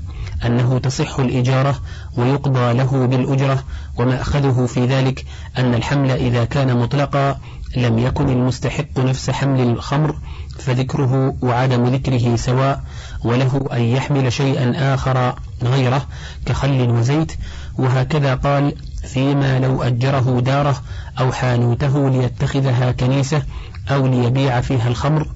[0.45, 1.81] أنه تصح الإجارة
[2.17, 3.65] ويقضى له بالأجرة
[3.99, 5.25] ومأخذه في ذلك
[5.59, 7.39] أن الحمل إذا كان مطلقا
[7.77, 10.17] لم يكن المستحق نفس حمل الخمر
[10.59, 12.83] فذكره وعدم ذكره سواء
[13.25, 16.07] وله أن يحمل شيئا آخر غيره
[16.47, 17.33] كخل وزيت
[17.79, 18.75] وهكذا قال
[19.07, 20.83] فيما لو أجره داره
[21.21, 23.43] أو حانوته ليتخذها كنيسة
[23.91, 25.29] أو ليبيع فيها الخمر.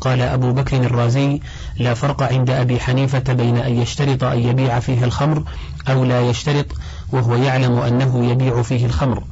[0.00, 1.40] قال أبو بكر الرازي
[1.76, 5.42] لا فرق عند أبي حنيفة بين أن يشترط أن يبيع فيها الخمر
[5.88, 6.66] أو لا يشترط
[7.12, 9.22] وهو يعلم أنه يبيع فيه الخمر.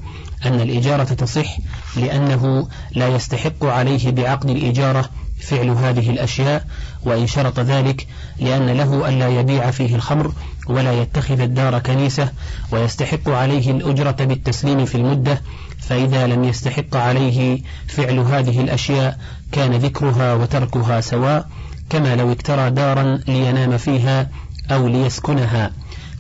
[0.46, 1.59] أن الإجارة تصح
[1.96, 5.09] لأنه لا يستحق عليه بعقد الإجارة
[5.42, 6.64] فعل هذه الأشياء
[7.03, 8.07] وإن شرط ذلك
[8.38, 10.33] لأن له ألا يبيع فيه الخمر
[10.66, 12.33] ولا يتخذ الدار كنيسة
[12.72, 15.42] ويستحق عليه الأجرة بالتسليم في المدة
[15.79, 19.18] فإذا لم يستحق عليه فعل هذه الأشياء
[19.53, 21.48] كان ذكرها وتركها سواء
[21.90, 24.31] كما لو اكترى دارا لينام فيها
[24.70, 25.70] أو ليسكنها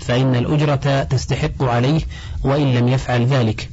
[0.00, 2.00] فإن الأجرة تستحق عليه
[2.44, 3.68] وإن لم يفعل ذلك.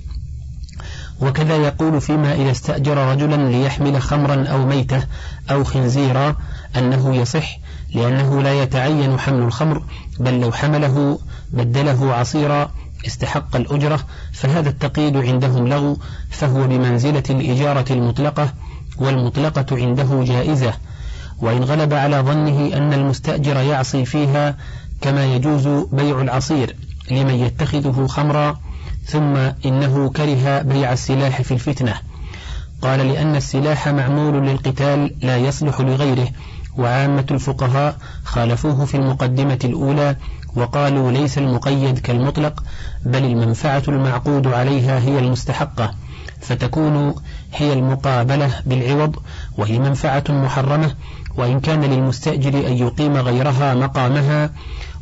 [1.21, 5.03] وكذا يقول فيما إذا استأجر رجلا ليحمل خمرا أو ميتة
[5.51, 6.35] أو خنزيرا
[6.77, 7.59] أنه يصح
[7.93, 9.83] لأنه لا يتعين حمل الخمر
[10.19, 11.19] بل لو حمله
[11.51, 12.71] بدله عصيرا
[13.07, 13.99] استحق الأجرة
[14.33, 15.97] فهذا التقييد عندهم لغو
[16.29, 18.53] فهو بمنزلة الإجارة المطلقة
[18.97, 20.73] والمطلقة عنده جائزة.
[21.39, 24.57] وإن غلب على ظنه أن المستأجر يعصي فيها
[25.01, 26.75] كما يجوز بيع العصير
[27.11, 28.59] لمن يتخذه خمرا
[29.07, 31.93] ثم إنه كره بيع السلاح في الفتنة.
[32.81, 36.27] قال لأن السلاح معمول للقتال لا يصلح لغيره
[36.77, 40.15] وعامة الفقهاء خالفوه في المقدمة الأولى
[40.55, 42.63] وقالوا ليس المقيد كالمطلق
[43.05, 45.93] بل المنفعة المعقود عليها هي المستحقة
[46.41, 47.15] فتكون
[47.53, 49.15] هي المقابلة بالعوض
[49.57, 50.95] وهي منفعة محرمة
[51.37, 54.49] وإن كان للمستأجر أن يقيم غيرها مقامها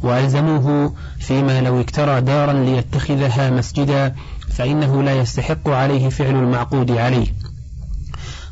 [0.03, 4.15] وألزموه فيما لو اكترى دارا ليتخذها مسجدا
[4.49, 7.27] فإنه لا يستحق عليه فعل المعقود عليه.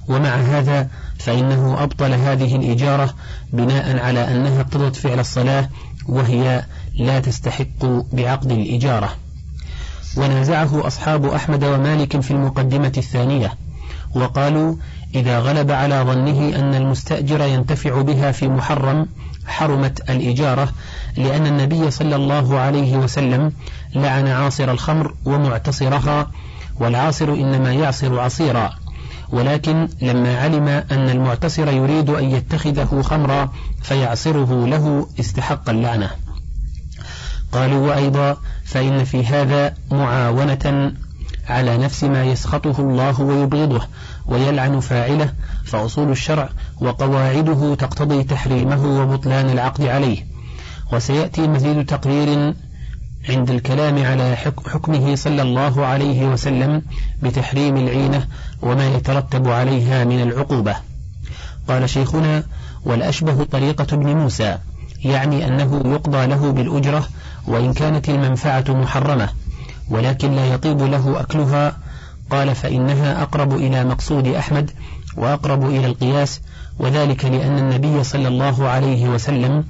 [0.08, 0.88] ومع هذا
[1.20, 3.14] فإنه أبطل هذه الإجارة
[3.54, 5.70] بناء على أنها اقتضت فعل الصلاة
[6.08, 6.66] وهي
[7.00, 9.10] لا تستحق بعقد الإجارة.
[10.18, 13.54] ونازعه أصحاب أحمد ومالك في المقدمة الثانية.
[14.16, 14.76] وقالوا
[15.16, 19.08] إذا غلب على ظنه أن المستأجر ينتفع بها في محرم
[19.48, 20.70] حرمت الإجارة
[21.18, 23.52] لأن النبي صلى الله عليه وسلم
[23.96, 26.32] لعن عاصر الخمر ومعتصرها
[26.80, 28.70] والعاصر إنما يعصر عصيرا.
[29.30, 33.50] ولكن لما علم أن المعتصر يريد أن يتخذه خمرا
[33.82, 36.10] فيعصره له استحق اللعنة.
[37.52, 40.94] قالوا وأيضا فإن في هذا معاونة
[41.50, 43.82] على نفس ما يسخطه الله ويبغضه.
[44.26, 45.34] ويلعن فاعله
[45.66, 46.50] فأصول الشرع
[46.82, 50.26] وقواعده تقتضي تحريمه وبطلان العقد عليه.
[50.94, 52.54] وسيأتي مزيد تقرير
[53.30, 54.36] عند الكلام على
[54.68, 56.82] حكمه صلى الله عليه وسلم
[57.24, 58.28] بتحريم العينة
[58.62, 60.76] وما يترتب عليها من العقوبة.
[61.68, 62.44] قال شيخنا
[62.86, 64.58] والأشبه طريقة ابن موسى
[65.04, 67.08] يعني أنه يقضى له بالأجرة
[67.48, 69.30] وإن كانت المنفعة محرمة
[69.90, 71.78] ولكن لا يطيب له أكلها
[72.30, 74.72] قال فإنها أقرب إلى مقصود أحمد
[75.18, 76.42] وأقرب إلى القياس
[76.80, 79.64] وذلك لأن النبي صلى الله عليه وسلم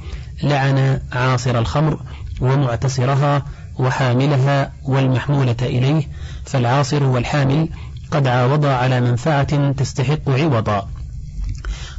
[0.43, 1.99] لعن عاصر الخمر
[2.41, 3.45] ومعتصرها
[3.79, 6.03] وحاملها والمحمولة إليه
[6.45, 7.69] فالعاصر والحامل
[8.11, 10.87] قد عاوضا على منفعة تستحق عوضا.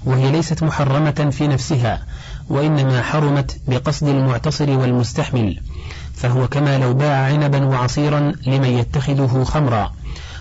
[0.04, 2.06] وهي ليست محرمة في نفسها
[2.48, 5.60] وإنما حرمت بقصد المعتصر والمستحمل
[6.14, 9.92] فهو كما لو باع عنبا وعصيرا لمن يتخذه خمرا.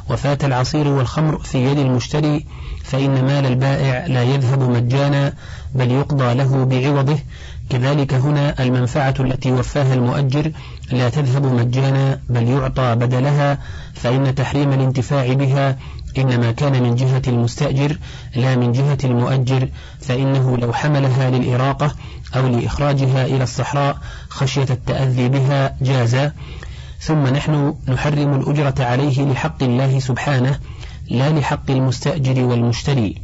[0.09, 2.45] وفات العصير والخمر في يد المشتري
[2.83, 5.33] فإن مال البائع لا يذهب مجانا
[5.75, 7.19] بل يقضى له بعوضه.
[7.69, 10.51] كذلك هنا المنفعة التي وفاها المؤجر
[10.91, 13.59] لا تذهب مجانا بل يعطى بدلها
[13.93, 15.77] فإن تحريم الانتفاع بها
[16.17, 17.97] إنما كان من جهة المستأجر
[18.35, 19.69] لا من جهة المؤجر.
[19.99, 21.95] فإنه لو حملها للإراقة
[22.35, 23.97] أو لإخراجها إلى الصحراء
[24.29, 26.31] خشية التأذي بها جاز.
[27.05, 30.59] ثم نحن نحرم الأجرة عليه لحق الله سبحانه
[31.09, 33.15] لا لحق المستأجر والمشتري.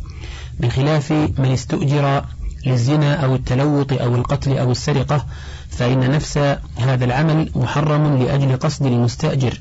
[0.59, 2.23] بخلاف من استؤجر
[2.65, 5.25] للزنا أو التلوط أو القتل أو السرقة
[5.69, 6.37] فإن نفس
[6.77, 9.59] هذا العمل محرم لأجل قصد المستأجر.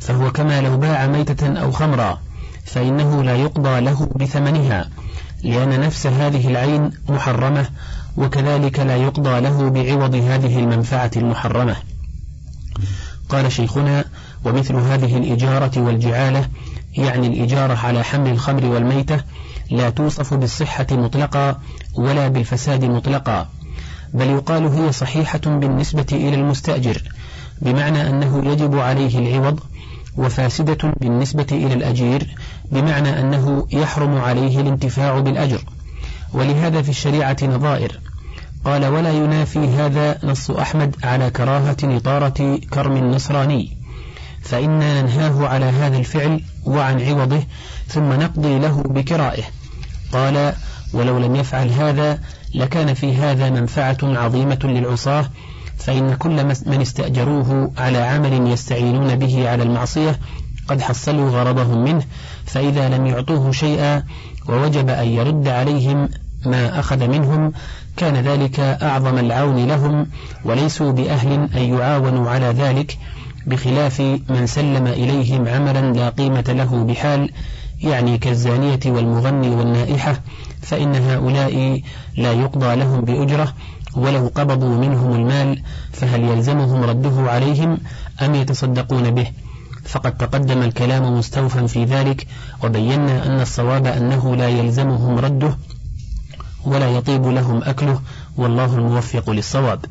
[0.00, 2.18] فهو كما لو باع ميتة أو خمرا
[2.64, 4.88] فإنه لا يقضى له بثمنها
[5.42, 7.68] لأن نفس هذه العين محرمة
[8.16, 11.91] وكذلك لا يقضى له بعوض هذه المنفعة المحرمة.
[13.32, 14.04] قال شيخنا
[14.44, 16.48] ومثل هذه الإجارة والجعالة
[16.96, 19.20] يعني الإجارة على حمل الخمر والميتة
[19.70, 21.60] لا توصف بالصحة مطلقا
[21.94, 23.48] ولا بالفساد مطلقا
[24.14, 27.02] بل يقال هي صحيحة بالنسبة إلى المستأجر
[27.60, 29.60] بمعنى أنه يجب عليه العوض
[30.16, 32.26] وفاسدة بالنسبة إلى الأجير
[32.72, 35.64] بمعنى أنه يحرم عليه الانتفاع بالأجر.
[36.32, 38.00] ولهذا في الشريعة نظائر
[38.64, 43.76] قال ولا ينافي هذا نص أحمد على كراهة نطارة كرم النصراني.
[44.42, 47.42] فإنا ننهاه على هذا الفعل وعن عوضه
[47.86, 49.42] ثم نقضي له بكرائه.
[50.12, 50.52] قال
[50.92, 52.18] ولو لم يفعل هذا
[52.54, 55.30] لكان في هذا منفعة عظيمة للعصاة
[55.78, 60.18] فإن كل من استأجروه على عمل يستعينون به على المعصية
[60.68, 62.04] قد حصلوا غرضهم منه
[62.46, 64.02] فإذا لم يعطوه شيئا
[64.48, 66.08] ووجب أن يرد عليهم
[66.46, 67.52] ما أخذ منهم
[67.96, 70.06] كان ذلك أعظم العون لهم
[70.44, 72.98] وليسوا بأهل أن يعاونوا على ذلك
[73.46, 77.30] بخلاف من سلم إليهم عملا لا قيمة له بحال
[77.80, 80.20] يعني كالزانية والمغني والنائحة
[80.62, 81.82] فإن هؤلاء
[82.16, 83.54] لا يقضى لهم بأجرة
[83.96, 85.62] ولو قبضوا منهم المال
[85.92, 87.78] فهل يلزمهم رده عليهم
[88.22, 89.26] أم يتصدقون به؟
[89.84, 92.26] فقد تقدم الكلام مستوفا في ذلك
[92.64, 95.56] وبينا أن الصواب أنه لا يلزمهم رده
[96.64, 98.00] ولا يطيب لهم أكله
[98.36, 99.84] والله الموفق للصواب.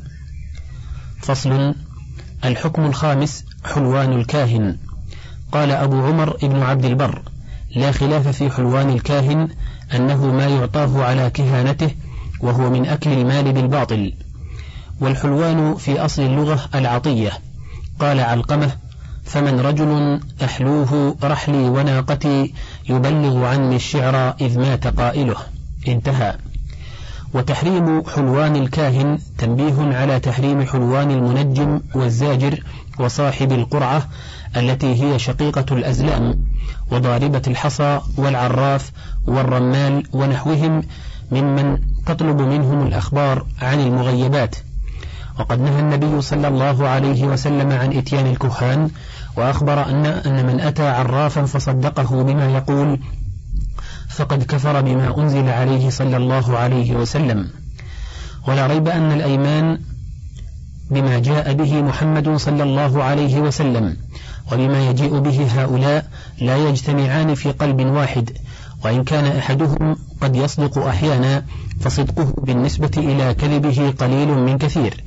[1.22, 1.76] فصل
[2.46, 4.78] الحكم الخامس حلوان الكاهن.
[5.52, 7.22] قال أبو عمر ابن عبد البر
[7.76, 9.50] لا خلاف في حلوان الكاهن
[9.96, 11.92] أنه ما يعطاه على كهانته
[12.40, 14.14] وهو من أكل المال بالباطل.
[15.00, 17.32] والحلوان في أصل اللغة العطية.
[18.00, 18.72] قال علقمة
[19.24, 22.54] فمن رجل أحلوه رحلي وناقتي
[22.90, 25.36] يبلغ عني الشعر إذ مات قائله.
[25.88, 26.36] انتهى.
[27.34, 32.64] وتحريم حلوان الكاهن تنبيه على تحريم حلوان المنجم والزاجر
[33.00, 34.08] وصاحب القرعة
[34.58, 36.46] التي هي شقيقة الأزلام
[36.92, 38.92] وضاربة الحصى والعراف
[39.28, 40.84] والرمال ونحوهم
[41.32, 44.56] ممن تطلب منهم الأخبار عن المغيبات.
[45.40, 48.90] وقد نهى النبي صلى الله عليه وسلم عن إتيان الكهان
[49.38, 53.00] وأخبر أن أن من أتى عرافا فصدقه بما يقول
[54.16, 57.50] فقد كفر بما أنزل عليه صلى الله عليه وسلم.
[58.48, 59.80] ولا ريب أن الأيمان
[60.92, 63.98] بما جاء به محمد صلى الله عليه وسلم
[64.52, 66.06] وبما يجيء به هؤلاء
[66.42, 68.30] لا يجتمعان في قلب واحد
[68.84, 71.46] وإن كان أحدهم قد يصدق أحيانا
[71.82, 75.04] فصدقه بالنسبة إلى كذبه قليل من كثير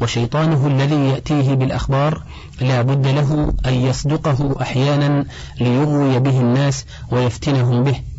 [0.00, 2.22] وشيطانه الذي يأتيه بالأخبار
[2.60, 5.24] لا بد له أن يصدقه أحيانا
[5.60, 8.11] ليغوي به الناس ويفتنهم به.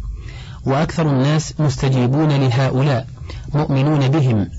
[0.65, 3.07] وأكثر الناس مستجيبون لهؤلاء
[3.53, 4.49] مؤمنون بهم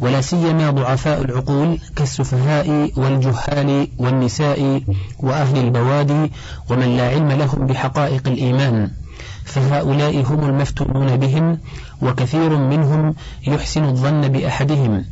[0.00, 4.82] ولا سيما ضعفاء العقول كالسفهاء والجهال والنساء
[5.18, 6.32] وأهل البوادي
[6.70, 8.90] ومن لا علم لهم بحقائق الإيمان.
[9.44, 11.58] فهؤلاء هم المفتونون بهم
[12.02, 13.14] وكثير منهم
[13.46, 15.04] يحسن الظن بأحدهم.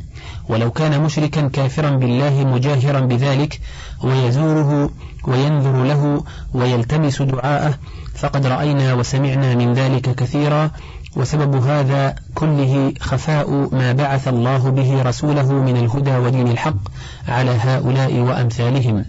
[0.49, 3.59] ولو كان مشركا كافرا بالله مجاهرا بذلك
[4.03, 4.89] ويزوره
[5.27, 7.73] وينذر له ويلتمس دعاءه.
[8.15, 10.71] فقد رأينا وسمعنا من ذلك كثيرا.
[11.15, 16.81] وسبب هذا كله خفاء ما بعث الله به رسوله من الهدى ودين الحق
[17.27, 19.05] على هؤلاء وأمثالهم.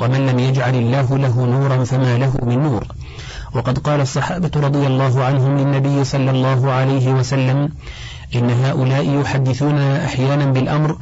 [0.00, 2.86] ومن لم يجعل الله له نورا فما له من نور.
[3.54, 7.72] وقد قال الصحابة رضي الله عنهم للنبي صلى الله عليه وسلم
[8.34, 10.96] إن هؤلاء يحدثون أحيانا بالأمر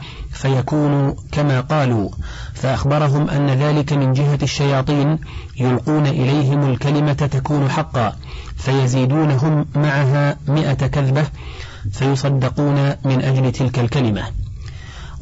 [0.45, 2.09] فيكون كما قالوا.
[2.55, 5.18] فأخبرهم أن ذلك من جهة الشياطين
[5.57, 8.16] يلقون إليهم الكلمة تكون حقا
[8.57, 11.26] فيزيدونهم معها مئة كذبة
[11.92, 14.22] فيصدقون من أجل تلك الكلمة.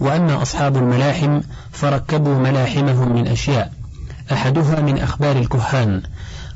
[0.00, 1.40] وأما أصحاب الملاحم
[1.72, 3.72] فركبوا ملاحمهم من أشياء
[4.32, 6.02] أحدها من أخبار الكهان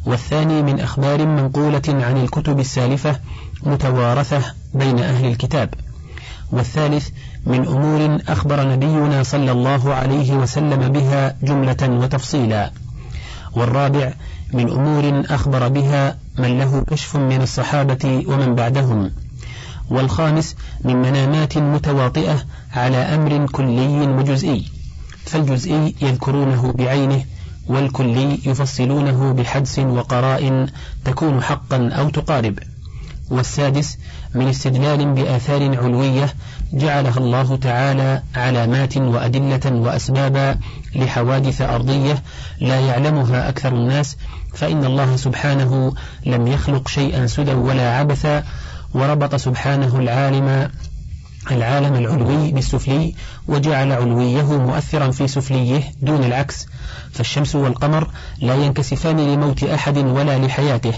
[0.07, 3.21] والثاني من أخبار منقولة عن الكتب السالفة
[3.63, 4.43] متوارثة
[4.75, 5.75] بين أهل الكتاب
[6.53, 7.09] والثالث
[7.47, 12.71] من أمور أخبر نبينا صلى الله عليه وسلم بها جملة وتفصيلا.
[13.53, 14.13] والرابع
[14.53, 19.13] من أمور أخبر بها من له كشف من الصحابة ومن بعدهم.
[19.91, 24.65] والخامس من منامات متواطئة على أمر كلي وجزئي.
[25.27, 27.25] فالجزئي يذكرونه بعينه
[27.69, 30.67] والكلي يفصلونه بحدس وقراء
[31.05, 32.59] تكون حقا أو تقارب.
[33.31, 33.99] والسادس
[34.35, 36.35] من استدلال بآثار علوية
[36.73, 40.59] جعلها الله تعالى علامات وأدلة وأسبابا
[40.95, 42.23] لحوادث أرضية
[42.61, 44.17] لا يعلمها أكثر الناس
[44.55, 45.93] فإن الله سبحانه
[46.27, 48.45] لم يخلق شيئا سدى ولا عبثا
[48.95, 50.71] وربط سبحانه العالم
[51.51, 53.15] العالم العلوي بالسفلي
[53.49, 56.67] وجعل علويه مؤثرا في سفليه دون العكس
[57.13, 58.09] فالشمس والقمر
[58.41, 60.93] لا ينكسفان لموت أحد ولا لحياته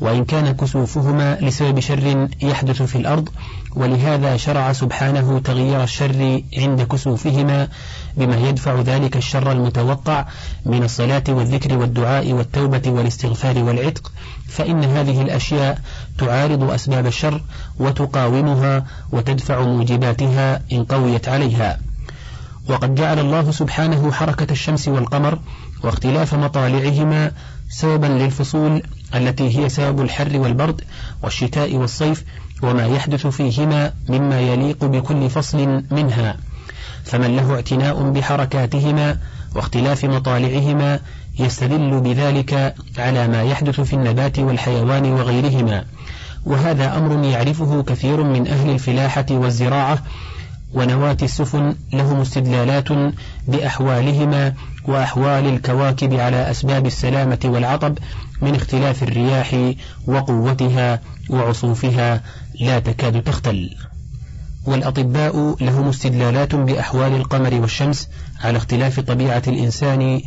[0.00, 3.28] وإن كان كسوفهما لسبب شر يحدث في الأرض
[3.76, 7.68] ولهذا شرع سبحانه تغيير الشر عند كسوفهما
[8.16, 10.26] بما يدفع ذلك الشر المتوقع
[10.66, 14.12] من الصلاة والذكر والدعاء والتوبة والاستغفار والعتق
[14.48, 15.78] فإن هذه الأشياء
[16.18, 17.42] تعارض أسباب الشر
[17.78, 21.78] وتقاومها وتدفع موجباتها إن قويت عليها.
[22.68, 25.38] وقد جعل الله سبحانه حركة الشمس والقمر
[25.84, 27.32] واختلاف مطالعهما
[27.70, 28.82] سببا للفصول
[29.14, 30.80] التي هي سبب الحر والبرد
[31.22, 32.24] والشتاء والصيف
[32.62, 36.36] وما يحدث فيهما مما يليق بكل فصل منها.
[37.04, 39.18] فمن له اعتناء بحركاتهما
[39.56, 41.00] واختلاف مطالعهما
[41.38, 45.84] يستدل بذلك على ما يحدث في النبات والحيوان وغيرهما.
[46.46, 49.98] وهذا أمر يعرفه كثير من أهل الفلاحة والزراعة
[50.74, 52.88] ونواة السفن لهم استدلالات
[53.48, 57.98] بأحوالهما وأحوال الكواكب على أسباب السلامة والعطب
[58.42, 59.74] من اختلاف الرياح
[60.06, 62.22] وقوتها وعصوفها
[62.60, 63.70] لا تكاد تختل.
[64.66, 68.08] والأطباء لهم استدلالات بأحوال القمر والشمس
[68.40, 70.20] على اختلاف طبيعة الإنسان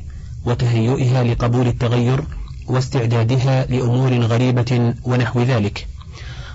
[0.46, 2.24] وتهيئها لقبول التغير
[2.68, 5.88] واستعدادها لأمور غريبة ونحو ذلك.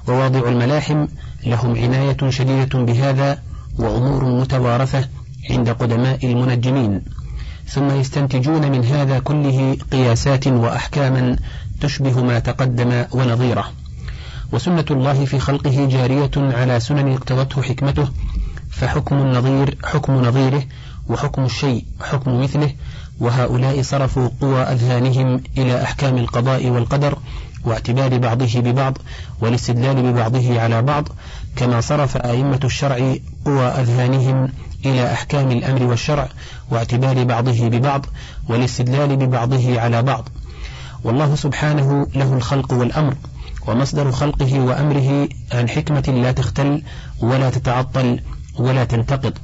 [0.08, 1.06] وواضع الملاحم
[1.46, 3.38] لهم عناية شديدة بهذا
[3.78, 5.08] وأمور متوارثة
[5.50, 7.02] عند قدماء المنجمين
[7.68, 11.36] ثم يستنتجون من هذا كله قياسات وأحكاما
[11.80, 13.64] تشبه ما تقدم ونظيره.
[14.52, 18.08] وسنة الله في خلقه جارية على سنن اقتضته حكمته
[18.70, 20.62] فحكم النظير حكم نظيره
[21.08, 22.72] وحكم الشيء حكم مثله
[23.20, 27.18] وهؤلاء صرفوا قوى أذهانهم إلى أحكام القضاء والقدر
[27.66, 28.98] واعتبار بعضه ببعض
[29.40, 31.08] والاستدلال ببعضه على بعض
[31.56, 34.52] كما صرف أئمة الشرع قوى أذهانهم
[34.86, 36.28] إلى أحكام الأمر والشرع
[36.70, 38.06] واعتبار بعضه ببعض
[38.48, 40.28] والاستدلال ببعضه على بعض.
[41.04, 43.14] والله سبحانه له الخلق والأمر
[43.66, 46.82] ومصدر خلقه وأمره عن حكمة لا تختل
[47.20, 48.20] ولا تتعطل
[48.58, 49.38] ولا تنتقض.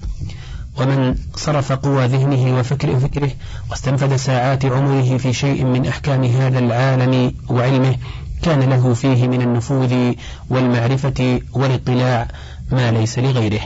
[0.78, 3.30] ومن صرف قوى ذهنه وفكر فكره
[3.70, 7.96] واستنفذ ساعات عمره في شيء من أحكام هذا العالم وعلمه
[8.42, 10.12] كان له فيه من النفوذ
[10.50, 12.28] والمعرفة والاطلاع
[12.72, 13.60] ما ليس لغيره.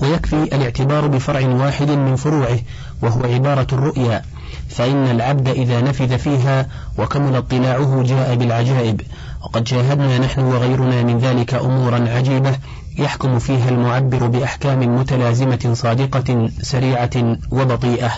[0.00, 2.58] ويكفي الاعتبار بفرع واحد من فروعه
[3.02, 4.22] وهو عبارة الرؤيا
[4.68, 6.66] فإن العبد إذا نفذ فيها
[6.98, 9.00] وكمل اطلاعه جاء بالعجائب
[9.42, 12.56] وقد شاهدنا نحن وغيرنا من ذلك أمورا عجيبة
[12.98, 18.12] يحكم فيها المعبر بأحكام متلازمة صادقة سريعة وبطيئة.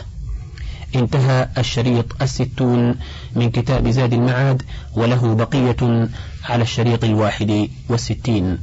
[0.95, 2.95] انتهى الشريط الستون
[3.37, 4.63] من كتاب زاد المعاد
[4.97, 6.09] وله بقية
[6.45, 8.59] على الشريط الواحد والستين.